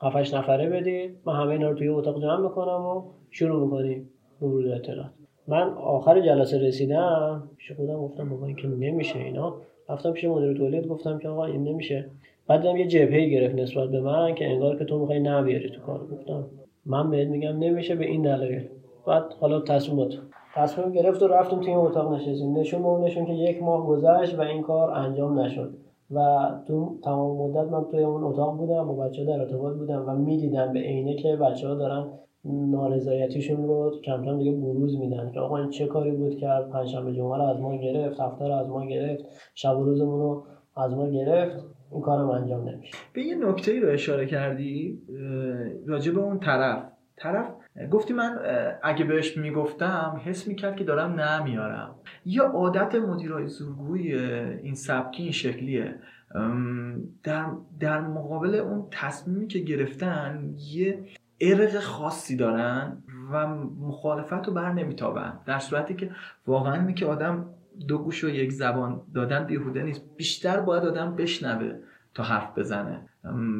7 0.00 0.34
نفره 0.34 0.68
بدید 0.68 1.16
من 1.26 1.34
همه 1.34 1.50
اینا 1.50 1.68
رو 1.70 1.74
توی 1.74 1.88
اتاق 1.88 2.22
جمع 2.22 2.40
می‌کنم 2.40 2.86
و 2.86 3.02
شروع 3.30 3.64
می‌کنیم 3.64 4.10
ورود 4.42 4.66
اطلاعات. 4.66 5.10
من 5.48 5.68
آخر 5.72 6.20
جلسه 6.20 6.58
رسیدم. 6.58 7.48
پیش 7.56 7.72
خودم 7.72 7.96
گفتم 7.96 8.28
بابا 8.28 8.46
این 8.46 8.56
که 8.56 8.68
نمیشه 8.68 9.18
اینا. 9.18 9.54
رفتم 9.88 10.12
پیش 10.12 10.24
مدیر 10.24 10.54
تولید 10.54 10.86
گفتم 10.86 11.18
که 11.18 11.28
آقا 11.28 11.44
این 11.44 11.64
نمیشه. 11.64 12.10
بعد 12.46 12.60
دیدم 12.60 12.76
یه 12.76 12.86
جبهه 12.86 13.28
گرفت 13.28 13.54
نسبت 13.54 13.88
به 13.88 14.00
من 14.00 14.34
که 14.34 14.46
انگار 14.46 14.78
که 14.78 14.84
تو 14.84 14.98
می‌خوای 14.98 15.20
نبیاری 15.20 15.70
تو 15.70 15.80
کار. 15.80 16.06
گفتم 16.06 16.44
من 16.86 17.10
بهت 17.10 17.28
میگم 17.28 17.58
نمیشه 17.58 17.94
به 17.94 18.04
این 18.04 18.22
دلایل 18.22 18.68
بعد 19.06 19.24
حالا 19.40 19.60
تصمیم 19.60 20.08
تو 20.08 20.18
تصمیم 20.54 20.92
گرفت 20.92 21.22
و 21.22 21.28
رفتم 21.28 21.60
توی 21.60 21.72
اتاق 21.72 22.14
نشستیم. 22.14 22.58
نشون 22.58 22.82
به 22.82 23.06
نشون 23.06 23.26
که 23.26 23.32
یک 23.32 23.62
ماه 23.62 23.86
گذشت 23.86 24.38
و 24.38 24.40
این 24.40 24.62
کار 24.62 24.90
انجام 24.90 25.40
نشد. 25.40 25.74
و 26.10 26.48
تو 26.66 26.98
تمام 27.04 27.50
مدت 27.50 27.70
من 27.70 27.84
توی 27.90 28.02
اون 28.02 28.24
اتاق 28.24 28.56
بودم 28.56 28.90
و 28.90 28.96
بچه 28.96 29.24
در 29.24 29.40
ارتباط 29.40 29.76
بودم 29.76 30.04
و 30.08 30.14
می‌دیدم 30.16 30.72
به 30.72 30.78
عینه 30.78 31.16
که 31.16 31.36
بچه 31.36 31.68
ها 31.68 31.74
دارن 31.74 32.10
نارضایتیشون 32.44 33.66
رو 33.66 34.00
کم 34.04 34.24
کم 34.24 34.38
دیگه 34.38 34.52
بروز 34.52 34.98
میدن 34.98 35.30
که 35.34 35.40
آقا 35.40 35.56
این 35.56 35.70
چه 35.70 35.86
کاری 35.86 36.10
بود 36.10 36.36
کرد 36.36 36.70
پنجشنبه 36.70 37.12
جمعه 37.12 37.36
رو 37.36 37.42
از 37.42 37.60
ما 37.60 37.76
گرفت 37.76 38.20
هفته 38.20 38.48
رو 38.48 38.54
از 38.54 38.68
ما 38.68 38.86
گرفت 38.86 39.24
شب 39.54 39.78
و 39.78 39.84
روزمون 39.84 40.20
رو 40.20 40.44
از 40.76 40.94
ما 40.94 41.10
گرفت 41.10 41.64
این 41.92 42.00
کارم 42.00 42.30
انجام 42.30 42.68
نمیشه. 42.68 42.94
به 43.12 43.22
یه 43.22 43.34
نکته 43.48 43.72
ای 43.72 43.80
رو 43.80 43.92
اشاره 43.92 44.26
کردی 44.26 45.02
راجع 45.86 46.12
به 46.12 46.20
اون 46.20 46.38
طرف. 46.38 46.82
طرف 47.16 47.54
گفتی 47.90 48.12
من 48.12 48.38
اگه 48.82 49.04
بهش 49.04 49.36
می‌گفتم 49.36 50.20
حس 50.24 50.48
می‌کرد 50.48 50.76
که 50.76 50.84
دارم 50.84 51.20
نمیارم. 51.20 51.94
یه 52.24 52.42
عادت 52.42 52.94
مدیرای 52.94 53.46
زورگوی 53.46 54.14
این 54.62 54.74
سبکی 54.74 55.22
این 55.22 55.32
شکلیه. 55.32 55.94
در, 57.22 57.46
در 57.80 58.00
مقابل 58.00 58.54
اون 58.54 58.86
تصمیمی 58.90 59.46
که 59.46 59.58
گرفتن 59.58 60.54
یه 60.72 61.04
ارق 61.40 61.78
خاصی 61.78 62.36
دارن 62.36 63.02
و 63.32 63.46
مخالفت 63.80 64.46
رو 64.46 64.52
بر 64.52 64.72
نمیتابن. 64.72 65.40
در 65.46 65.58
صورتی 65.58 65.94
که 65.94 66.10
واقعا 66.46 66.74
اینه 66.74 66.94
که 66.94 67.06
آدم 67.06 67.46
دو 67.88 67.98
گوش 67.98 68.24
و 68.24 68.28
یک 68.28 68.52
زبان 68.52 69.02
دادن 69.14 69.44
بیهوده 69.44 69.82
نیست. 69.82 70.04
بیشتر 70.16 70.60
باید 70.60 70.84
آدم 70.84 71.16
بشنوه. 71.16 71.72
تا 72.14 72.22
حرف 72.22 72.58
بزنه. 72.58 73.08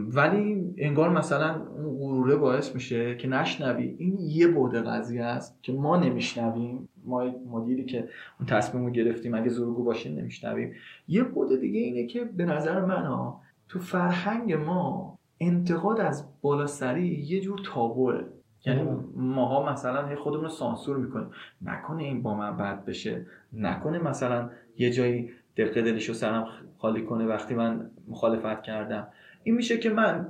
ولی 0.08 0.75
انگار 0.78 1.11
مثلا 1.11 1.66
اون 1.76 1.99
غروره 1.99 2.37
باعث 2.37 2.75
میشه 2.75 3.16
که 3.16 3.28
نشنوی. 3.28 3.96
این 3.99 4.18
یه 4.20 4.49
بوده 4.49 4.80
قضیه 4.80 5.25
است 5.25 5.62
که 5.62 5.73
ما 5.73 5.96
نمیشنویم. 5.96 6.88
ما 7.04 7.25
مدیری 7.50 7.84
که 7.84 8.08
اون 8.40 8.46
تصمیم 8.46 8.84
رو 8.84 8.90
گرفتیم 8.90 9.34
اگه 9.34 9.49
زورگو 9.49 9.84
باشیم 9.84 10.18
نمیشنویم. 10.18 10.73
یه 11.08 11.23
بوده 11.23 11.56
دیگه 11.56 11.80
اینه 11.80 12.06
که 12.06 12.25
به 12.25 12.44
نظر 12.44 12.84
من 12.84 13.06
ها 13.06 13.40
تو 13.68 13.78
فرهنگ 13.78 14.52
ما 14.52 15.18
انتقاد 15.40 16.00
از 16.00 16.28
بالا 16.42 16.66
سری 16.66 17.06
یه 17.06 17.40
جور 17.40 17.61
تابوه. 17.64 18.20
یعنی 18.66 18.88
ماها 19.16 19.73
مثلا 19.73 20.16
خودمون 20.16 20.44
رو 20.44 20.50
سانسور 20.50 20.96
می‌کنیم. 20.96 21.30
نکنه 21.62 22.02
این 22.02 22.23
با 22.23 22.34
من 22.34 22.56
بد 22.56 22.84
بشه. 22.84 23.26
نکنه 23.52 23.99
مثلا 23.99 24.50
یه 24.78 24.90
جایی 24.90 25.30
دقیقه 25.56 25.82
دلش 25.82 26.04
رو 26.04 26.14
سرم 26.14 26.49
خالی 26.78 27.02
کنه 27.02 27.26
وقتی 27.26 27.54
من 27.54 27.90
مخالفت 28.08 28.62
کردم. 28.62 29.08
این 29.42 29.54
میشه 29.54 29.78
که 29.78 29.90
من 29.90 30.28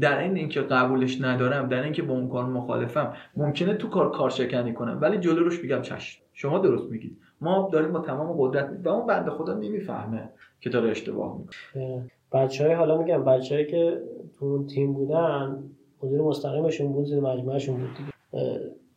در 0.00 0.18
این 0.18 0.36
اینکه 0.36 0.60
قبولش 0.60 1.20
ندارم 1.20 1.68
در 1.68 1.82
اینکه 1.82 2.02
با 2.02 2.14
اون 2.14 2.28
کار 2.28 2.44
مخالفم 2.44 3.12
ممکنه 3.36 3.74
تو 3.74 3.88
کار 3.88 4.12
کارشکنی 4.12 4.72
کنم 4.72 4.98
ولی 5.00 5.18
جلو 5.18 5.44
روش 5.44 5.62
میگم 5.62 5.82
چشم. 5.82 6.22
شما 6.32 6.58
درست 6.58 6.90
میگید. 6.90 7.18
ما 7.40 7.70
داریم 7.72 7.92
با 7.92 8.00
تمام 8.00 8.34
قدرت 8.38 8.70
و 8.84 8.88
اون 8.88 9.06
بنده 9.06 9.30
خدا 9.30 9.54
نمی‌فهمه 9.54 10.28
که 10.60 10.70
داره 10.70 10.90
اشتباه 10.90 11.38
می‌کنه. 11.38 12.10
بچه 12.32 12.64
های 12.64 12.72
حالا 12.72 12.98
میگم 12.98 13.24
بچه 13.24 13.64
که 13.64 14.00
تو 14.38 14.44
اون 14.44 14.66
تیم 14.66 14.92
بودن 14.92 15.62
مدیر 16.02 16.20
مستقیمشون 16.20 16.92
بود 16.92 17.04
زیر 17.04 17.20
مجموعهشون 17.20 17.76
بود 17.76 17.90
دیگه. 17.96 18.12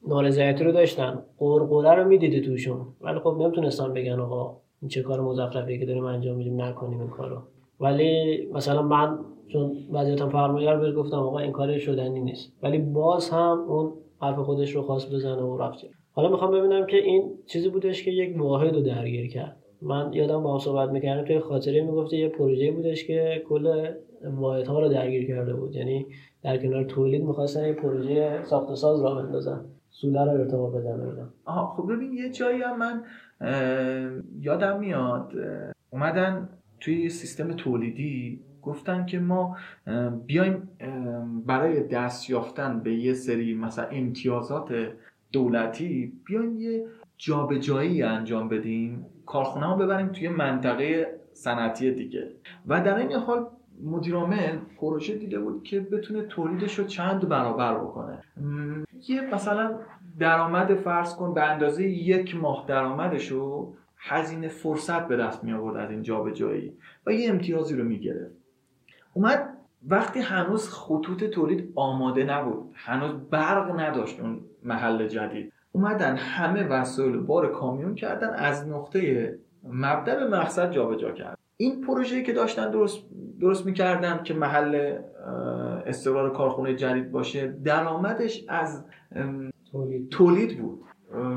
نارضایتی 0.08 0.64
رو 0.64 0.72
داشتن. 0.72 1.20
قرقره 1.38 2.04
رو 2.04 2.10
می‌دیده 2.10 2.42
توشون. 2.42 2.88
ولی 3.02 3.20
خب 3.20 3.38
نمی‌تونستن 3.40 3.94
بگن 3.94 4.20
آقا 4.20 4.58
این 4.82 4.90
چه 4.90 5.02
کار 5.02 5.22
مزخرفی 5.22 5.80
که 5.80 5.86
داریم 5.86 6.06
انجام 6.06 6.38
میدیم 6.38 6.62
نکنیم 6.62 7.00
این 7.00 7.10
کارو. 7.10 7.38
ولی 7.80 8.46
مثلا 8.54 8.82
من 8.82 9.20
چون 9.48 9.78
وضعیتم 9.92 10.30
فرمانگر 10.30 10.78
بهت 10.78 10.96
گفتم 10.96 11.18
آقا 11.18 11.40
این 11.40 11.52
کار 11.52 11.78
شدنی 11.78 12.20
نیست. 12.20 12.54
ولی 12.64 12.78
باز 12.78 13.30
هم 13.30 13.66
اون 13.68 13.94
حرف 14.22 14.40
خودش 14.40 14.76
رو 14.76 14.82
خواست 14.82 15.14
بزنه 15.14 15.42
و 15.42 15.58
رفت 15.58 15.86
حالا 16.12 16.30
می‌خوام 16.30 16.52
ببینم 16.52 16.86
که 16.86 16.98
این 16.98 17.32
چیزی 17.46 17.70
بودش 17.70 18.04
که 18.04 18.12
یک 18.12 18.42
واحد 18.42 18.76
رو 18.76 18.82
درگیر 18.82 19.28
کرد. 19.28 19.58
من 19.82 20.14
یادم 20.14 20.44
با 20.44 20.54
هم 20.54 20.60
صحبت 20.60 20.90
می‌کردم 20.90 21.26
توی 21.26 21.40
خاطره 21.40 21.82
می‌گفته 21.82 22.18
یه 22.18 22.30
پروژه 22.30 22.72
بودش 22.72 23.08
که 23.08 23.44
کل 23.50 23.90
واحدها 24.24 24.80
رو 24.80 24.90
درگیر 24.90 25.28
کرده 25.28 25.54
بود. 25.54 25.76
یعنی 25.76 26.06
در 26.44 26.58
کنار 26.58 26.84
تولید 26.84 27.24
می‌خواستن 27.24 27.68
یه 27.68 27.74
پروژه 27.74 28.44
ساخت 28.44 28.74
ساز 28.74 29.04
را 29.04 29.16
بندازن 29.16 29.66
سوله 29.90 30.24
رو 30.24 30.30
ارتباط 30.30 30.74
بدن 30.74 31.02
اینا. 31.02 31.30
آها 31.46 31.76
خب 31.76 31.94
ببین 31.94 32.14
یه 32.14 32.30
جایی 32.30 32.62
هم 32.62 32.80
من 32.80 33.04
یادم 34.40 34.80
میاد 34.80 35.34
اومدن 35.90 36.50
توی 36.80 37.10
سیستم 37.10 37.54
تولیدی 37.54 38.40
گفتن 38.62 39.06
که 39.06 39.20
ما 39.20 39.58
بیایم 40.26 40.70
برای 41.46 41.84
دست 41.84 42.30
یافتن 42.30 42.80
به 42.80 42.94
یه 42.94 43.14
سری 43.14 43.56
مثلا 43.56 43.86
امتیازات 43.86 44.74
دولتی 45.32 46.14
بیایم 46.26 46.60
یه 46.60 46.86
جابجایی 47.18 48.04
انجام 48.04 48.50
بدیم 48.50 49.06
کارخونه 49.26 49.66
ها 49.66 49.76
ببریم 49.76 50.08
توی 50.08 50.30
منطقه 50.30 51.20
صنعتی 51.34 51.92
دیگه. 51.92 52.32
و 52.68 52.82
در 52.84 52.98
این 52.98 53.12
حال 53.12 53.48
مدیرعامل 53.84 54.58
پروژه 54.78 55.16
دیده 55.16 55.40
بود 55.40 55.64
که 55.64 55.80
بتونه 55.80 56.22
تولیدش 56.22 56.80
رو 56.80 56.86
چند 56.86 57.30
برابر 57.30 57.76
بکنه. 57.76 58.24
یه 59.08 59.22
مثلا 59.34 59.80
درآمد 60.20 60.76
فرض 60.76 61.16
کن 61.16 61.34
به 61.34 61.44
اندازه 61.44 61.84
یک 61.84 62.36
ماه 62.36 62.66
درآمدش 62.68 63.28
رو 63.28 63.76
هزینه 63.98 64.48
فرصت 64.48 65.08
به 65.08 65.18
دست 65.18 65.44
می 65.44 65.54
آورد 65.54 65.78
از 65.78 65.92
این 65.92 66.02
جابجایی 66.02 66.74
و 67.06 67.14
یه 67.14 67.30
امتیازی 67.30 67.76
رو 67.76 67.84
می 67.84 68.00
گرفت 68.00 68.36
اومد 69.14 69.50
وقتی 69.88 70.20
هنوز 70.20 70.70
خطوط 70.70 71.24
تولید 71.24 71.74
آماده 71.76 72.24
نبود 72.24 72.72
هنوز 72.74 73.12
برق 73.30 73.80
نداشت 73.80 74.20
اون 74.20 74.40
محل 74.64 75.08
جدید 75.08 75.54
اومدن 75.72 76.16
همه 76.16 76.64
وسایل 76.64 77.18
بار 77.18 77.52
کامیون 77.52 77.96
کردن 77.96 78.34
از 78.34 78.68
نقطه 78.68 79.34
مبدا 79.64 80.16
به 80.16 80.28
مقصد 80.28 80.72
جابجا 80.72 81.12
کرد 81.12 81.38
این 81.58 81.82
پروژه‌ای 81.82 82.24
که 82.24 82.34
داشتن 82.34 82.72
درست 82.72 83.04
درست 83.40 83.66
می‌کردن 83.66 84.24
که 84.24 84.34
محل 84.34 84.98
استقرار 85.86 86.34
کارخونه 86.34 86.76
جدید 86.76 87.12
باشه 87.12 87.48
درآمدش 87.48 88.46
از 88.48 88.86
تولید. 89.72 90.10
تولید 90.10 90.60
بود. 90.62 90.80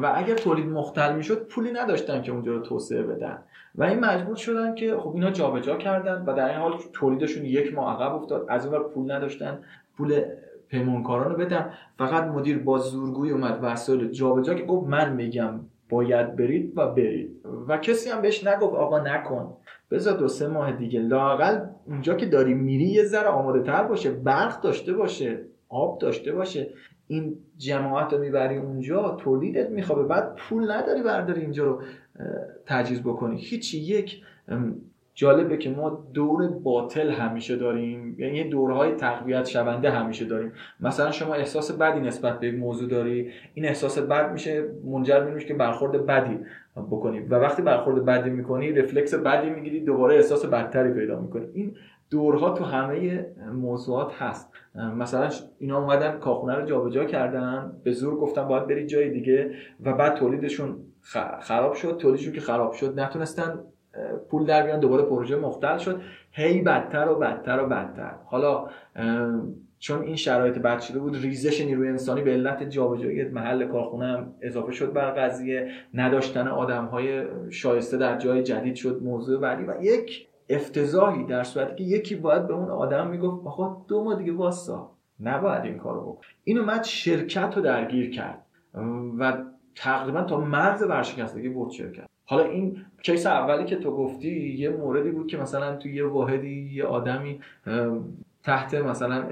و 0.03 0.13
اگر 0.15 0.35
تولید 0.35 0.67
مختل 0.67 1.17
می‌شد 1.17 1.47
پولی 1.47 1.73
نداشتن 1.73 2.23
که 2.23 2.33
اونجا 2.33 2.53
رو 2.53 2.61
توسعه 2.61 3.03
بدن. 3.03 3.39
و 3.75 3.85
این 3.85 4.01
مجبور 4.01 4.37
شدن 4.37 4.75
که 4.75 4.97
خب 4.97 5.15
اینا 5.15 5.31
جابجا 5.31 5.77
کردن 5.77 6.25
و 6.27 6.35
در 6.35 6.49
این 6.49 6.59
حال 6.59 6.73
تولیدشون 6.93 7.45
یک 7.45 7.75
ماه 7.75 7.95
عقب 7.95 8.15
افتاد. 8.15 8.47
از 8.49 8.67
اون 8.67 8.83
پول 8.83 9.13
نداشتن. 9.13 9.59
پول 9.97 10.23
پیمانکاران 10.69 11.31
رو 11.31 11.37
بدن. 11.37 11.73
فقط 11.99 12.25
مدیر 12.25 12.59
با 12.59 12.79
زورگویی 12.79 13.33
اومد 13.33 13.59
وسایل 13.63 14.11
جابجا 14.11 14.55
که 14.55 14.65
گفت 14.65 14.89
من 14.89 15.13
میگم 15.13 15.61
باید 15.89 16.37
برید 16.37 16.73
و 16.77 16.87
برید. 16.87 17.31
و 17.69 17.79
کسی 17.79 18.11
هم 18.11 18.23
بهش 18.23 18.47
نگفت 18.47 18.75
آقا 18.75 18.99
نکن. 18.99 19.57
بذار 19.91 20.19
دو 20.19 20.29
سه 20.29 20.49
ماه 20.49 20.73
دیگه. 20.73 21.01
لاقل 21.01 21.61
اونجا 21.87 22.15
که 22.15 22.27
داری 22.27 22.55
میری 22.55 22.85
یه 22.85 23.05
ذره 23.05 23.29
آماده 23.29 23.63
تر 23.63 23.83
باشه. 23.83 24.11
برق 24.11 24.61
داشته 24.61 24.93
باشه. 24.93 25.41
آب 25.69 25.99
داشته 25.99 26.33
باشه. 26.33 26.71
این 27.13 27.37
جماعت 27.57 28.13
رو 28.13 28.19
می‌بری 28.19 28.57
اونجا 28.57 29.17
تولیدت 29.21 29.71
میخوابه. 29.71 30.03
بعد 30.03 30.37
پول 30.37 30.71
نداری 30.71 31.03
برداری 31.03 31.41
اینجا 31.41 31.65
رو 31.65 31.83
تجهیز 32.67 33.03
بکنی. 33.03 33.37
هیچی. 33.41 33.79
یک 33.79 34.23
جالبه 35.15 35.57
که 35.57 35.71
ما 35.71 36.09
دور 36.15 36.49
باطل 36.49 37.11
همیشه 37.11 37.57
داریم. 37.57 38.17
یعنی 38.19 38.49
دورهای 38.49 38.95
تقویت 38.95 39.45
شونده 39.45 39.91
همیشه 39.91 40.25
داریم. 40.25 40.53
مثلا 40.81 41.11
شما 41.11 41.35
احساس 41.35 41.73
بدی 41.73 42.01
نسبت 42.01 42.41
به 42.41 42.53
موضوع 42.53 42.89
داری. 42.89 43.31
این 43.55 43.65
احساس 43.65 43.99
بد 43.99 44.33
میشه 44.33 44.69
منجر 44.85 45.25
میشه 45.25 45.47
که 45.47 45.55
برخورد 45.55 46.07
بدی 46.07 46.39
بکنی. 46.77 47.21
و 47.21 47.35
وقتی 47.35 47.63
برخورد 47.63 48.05
بدی 48.05 48.31
می‌کنی 48.31 48.73
رفلکس 48.73 49.15
بدی 49.15 49.51
می‌گیری 49.51 49.81
دوباره 49.81 50.15
احساس 50.15 50.47
بدتری 50.47 50.93
پیدا 50.93 51.21
می‌کنی. 51.21 51.47
این 51.53 51.75
دورها 52.11 52.55
تو 52.55 52.65
همه 52.65 53.27
موضوعات 53.53 54.13
هست. 54.13 54.52
مثلا 54.75 55.31
اینا 55.59 55.79
اومدن 55.79 56.19
کاخونه 56.19 56.55
رو 56.55 56.67
جابجا 56.67 57.05
کردن 57.05 57.73
به 57.85 57.93
زور 57.93 58.17
گفتن 58.17 58.49
باید 58.49 58.67
برید 58.67 58.87
جای 58.87 59.11
دیگه 59.11 59.55
و 59.85 59.93
بعد 59.93 60.15
تولیدشون 60.15 60.77
خراب 61.41 61.75
شد. 61.75 61.97
تولیدشون 61.97 62.33
که 62.33 62.41
خراب 62.41 62.73
شد 62.73 63.01
نتونستن 63.01 63.59
پول 64.31 64.47
در 64.47 64.63
بیان 64.63 64.81
دوباره 64.81 65.03
پروژه 65.03 65.37
مختل 65.37 65.79
شد. 65.79 66.01
هی 66.31 66.63
بدتر 66.63 67.09
و 67.09 67.19
بدتر 67.19 67.63
و 67.63 67.67
بدتر. 67.67 68.15
حالا 68.25 68.69
چون 69.79 70.03
این 70.03 70.17
شرایط 70.17 70.59
بد 70.59 70.81
شده 70.81 70.99
بود 70.99 71.17
ریزش 71.23 71.61
نیروی 71.61 71.89
انسانی 71.89 72.23
به 72.23 72.31
علت 72.31 72.63
جابجایی 72.63 73.25
محل 73.25 73.67
کارخونه 73.67 74.07
هم 74.07 74.35
اضافه 74.41 74.73
شد 74.73 74.93
بر 74.93 75.11
قضیه. 75.11 75.71
نداشتن 75.95 76.49
آدم 76.49 76.85
های 76.85 77.23
شایسته 77.51 77.97
در 77.97 78.19
جای 78.19 78.43
جدید 78.43 78.75
شد 78.75 79.01
موضوع 79.03 79.41
بعدی. 79.41 79.65
و 79.65 79.75
یک 79.83 80.29
افتضاحی 80.49 81.25
در 81.25 81.45
صورتی 81.45 81.75
که 81.75 81.85
یکی 81.85 82.15
باید 82.15 82.47
به 82.47 82.55
اون 82.55 82.71
آدم 82.71 83.07
می‌گفت 83.07 83.47
آقا 83.47 83.85
دو 83.89 84.05
ما 84.05 84.15
دیگه 84.15 84.33
واسا 84.33 84.91
نباید 85.21 85.65
این 85.65 85.79
کارو 85.79 86.01
بکن 86.03 86.21
این 86.45 86.59
اومد 86.59 86.85
شرکت 86.85 87.57
رو 87.57 87.63
درگیر 87.63 88.11
کرد 88.11 88.47
و 89.19 89.39
تقریبا 89.75 90.23
تا 90.23 90.41
مرز 90.41 90.83
ورشکستگی 90.83 91.49
برد 91.49 91.71
شرکت. 91.71 92.07
حالا 92.25 92.45
این 92.45 92.85
کیس 93.03 93.27
اولی 93.27 93.65
که 93.65 93.77
تو 93.77 93.97
گفتی 93.97 94.49
یه 94.49 94.71
موردی 94.71 95.11
بود 95.11 95.27
که 95.27 95.37
مثلا 95.37 95.77
تو 95.77 95.89
یه 95.89 96.07
واحدی 96.07 96.71
یه 96.75 96.85
آدمی 96.85 97.41
تحت 98.45 98.75
مثلا 98.75 99.25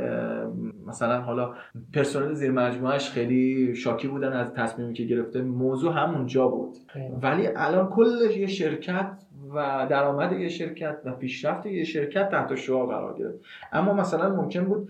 مثلا 0.87 1.21
حالا 1.21 1.55
پرسنل 1.95 2.35
زیر 2.35 2.50
مجموعش 2.50 3.11
خیلی 3.11 3.75
شاکی 3.75 4.09
بودن 4.09 4.33
از 4.33 4.55
تصمیمی 4.55 4.95
که 4.95 5.05
گرفته. 5.05 5.43
موضوع 5.43 5.93
همونجا 5.93 6.49
بود. 6.49 6.76
ولی 7.23 7.49
الان 7.57 7.88
کل 7.88 8.31
یه 8.37 8.47
شرکت 8.47 9.12
و 9.55 9.87
درآمد 9.90 10.33
یه 10.33 10.49
شرکت 10.49 10.97
و 11.05 11.12
پیشرفت 11.12 11.67
یه 11.67 11.85
شرکت 11.85 12.29
تحت 12.29 12.55
شعار 12.55 12.87
قرار 12.87 13.19
گرفت. 13.19 13.38
اما 13.73 13.93
مثلا 13.93 14.37
ممکن 14.37 14.64
بود 14.64 14.88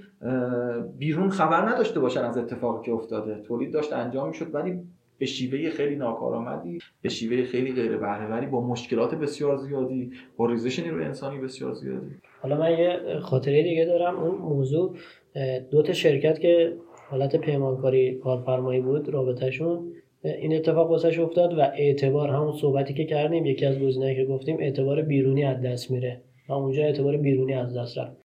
بیرون 0.99 1.29
خبر 1.29 1.69
نداشته 1.69 2.00
باشن 2.00 2.25
از 2.25 2.39
اتفاقی 2.39 2.87
که 2.87 2.93
افتاده. 2.93 3.43
تولید 3.43 3.73
داشت 3.73 3.93
انجام 3.93 4.29
می‌شد 4.29 4.55
ولی 4.55 4.81
به 5.19 5.27
شیوه 5.27 5.71
خیلی 5.71 5.97
ناکارآمدی 5.97 6.79
به 7.03 7.09
شیوه 7.09 7.45
خیلی 7.45 7.73
غیر 7.73 7.97
بهرهوری 7.97 8.47
با 8.47 8.67
مشکلات 8.67 9.15
بسیار 9.15 9.57
زیادی 9.57 10.12
با 10.37 10.47
ریزش 10.47 10.79
نیروی 10.79 11.05
انسانی 11.05 11.39
بسیار 11.39 11.73
زیادی. 11.73 12.11
حالا 12.42 12.56
من 12.59 12.78
یه 12.78 12.99
خاطره 13.20 13.62
دیگه 13.62 13.85
دارم. 13.85 14.18
اون 14.18 14.38
موضوع 14.38 14.97
دو 15.70 15.82
تا 15.82 15.92
شرکت 15.92 16.40
که 16.40 16.73
حالت 17.11 17.37
پیمانکاری 17.37 18.14
کارفرمایی 18.14 18.80
بود 18.80 19.09
رابطهشون 19.09 19.92
این 20.25 20.56
اتفاق 20.56 20.90
واسش 20.90 21.18
افتاد 21.18 21.59
و 21.59 21.61
اعتبار 21.61 22.28
همون 22.28 22.52
صحبتی 22.52 22.94
که 22.94 23.04
کردیم 23.04 23.47
یکی 23.47 23.66
از 23.66 23.78
گزینه‌ای 23.78 24.16
که 24.16 24.25
گفتیم 24.25 24.56
اعتبار 24.61 25.02
بیرونی 25.02 25.44
از 25.44 25.62
دست 25.62 25.90
میره. 25.90 26.20
و 26.49 26.52
اونجا 26.52 26.82
اعتبار 26.82 27.16
بیرونی 27.16 27.54
از 27.54 27.76
دست 27.76 27.99
رفت. 27.99 28.20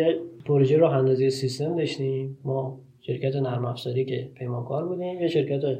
یه 0.00 0.16
پروژه 0.44 0.76
راه 0.76 0.92
اندازی 0.92 1.30
سیستم 1.30 1.76
داشتیم. 1.76 2.38
ما 2.44 2.78
شرکت 3.00 3.36
نرم 3.36 3.64
افزاری 3.64 4.04
که 4.04 4.28
پیمانکار 4.34 4.86
بودیم 4.86 5.20
یه 5.20 5.28
شرکت 5.28 5.78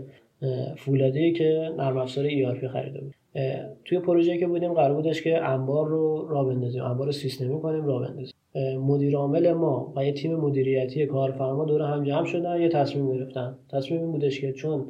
فولادی 0.76 1.32
که 1.32 1.70
نرم 1.78 1.96
افزار 1.96 2.28
ERP 2.28 2.64
خریده 2.64 3.00
بود. 3.00 3.14
توی 3.84 3.98
پروژه 3.98 4.38
که 4.38 4.46
بودیم 4.46 4.72
قرار 4.72 4.94
بودش 4.94 5.22
که 5.22 5.44
انبار 5.44 5.88
رو 5.88 6.28
را 6.28 6.44
بندازیم 6.44 6.84
انبار 6.84 7.06
رو 7.06 7.12
سیستمی 7.12 7.60
کنیم 7.60 7.84
را 7.84 7.98
بندازیم. 7.98 8.34
مدیر 8.80 9.16
عامل 9.16 9.52
ما 9.52 9.92
و 9.96 10.04
یه 10.04 10.12
تیم 10.12 10.36
مدیریتی 10.36 11.06
کارفرما 11.06 11.64
دور 11.64 11.82
هم 11.82 12.04
جمع 12.04 12.24
شدن 12.24 12.60
یه 12.60 12.68
تصمیم 12.68 13.12
گرفتن. 13.12 13.58
تصمیم 13.70 14.00
این 14.00 14.12
بودش 14.12 14.40
که 14.40 14.52
چون 14.52 14.86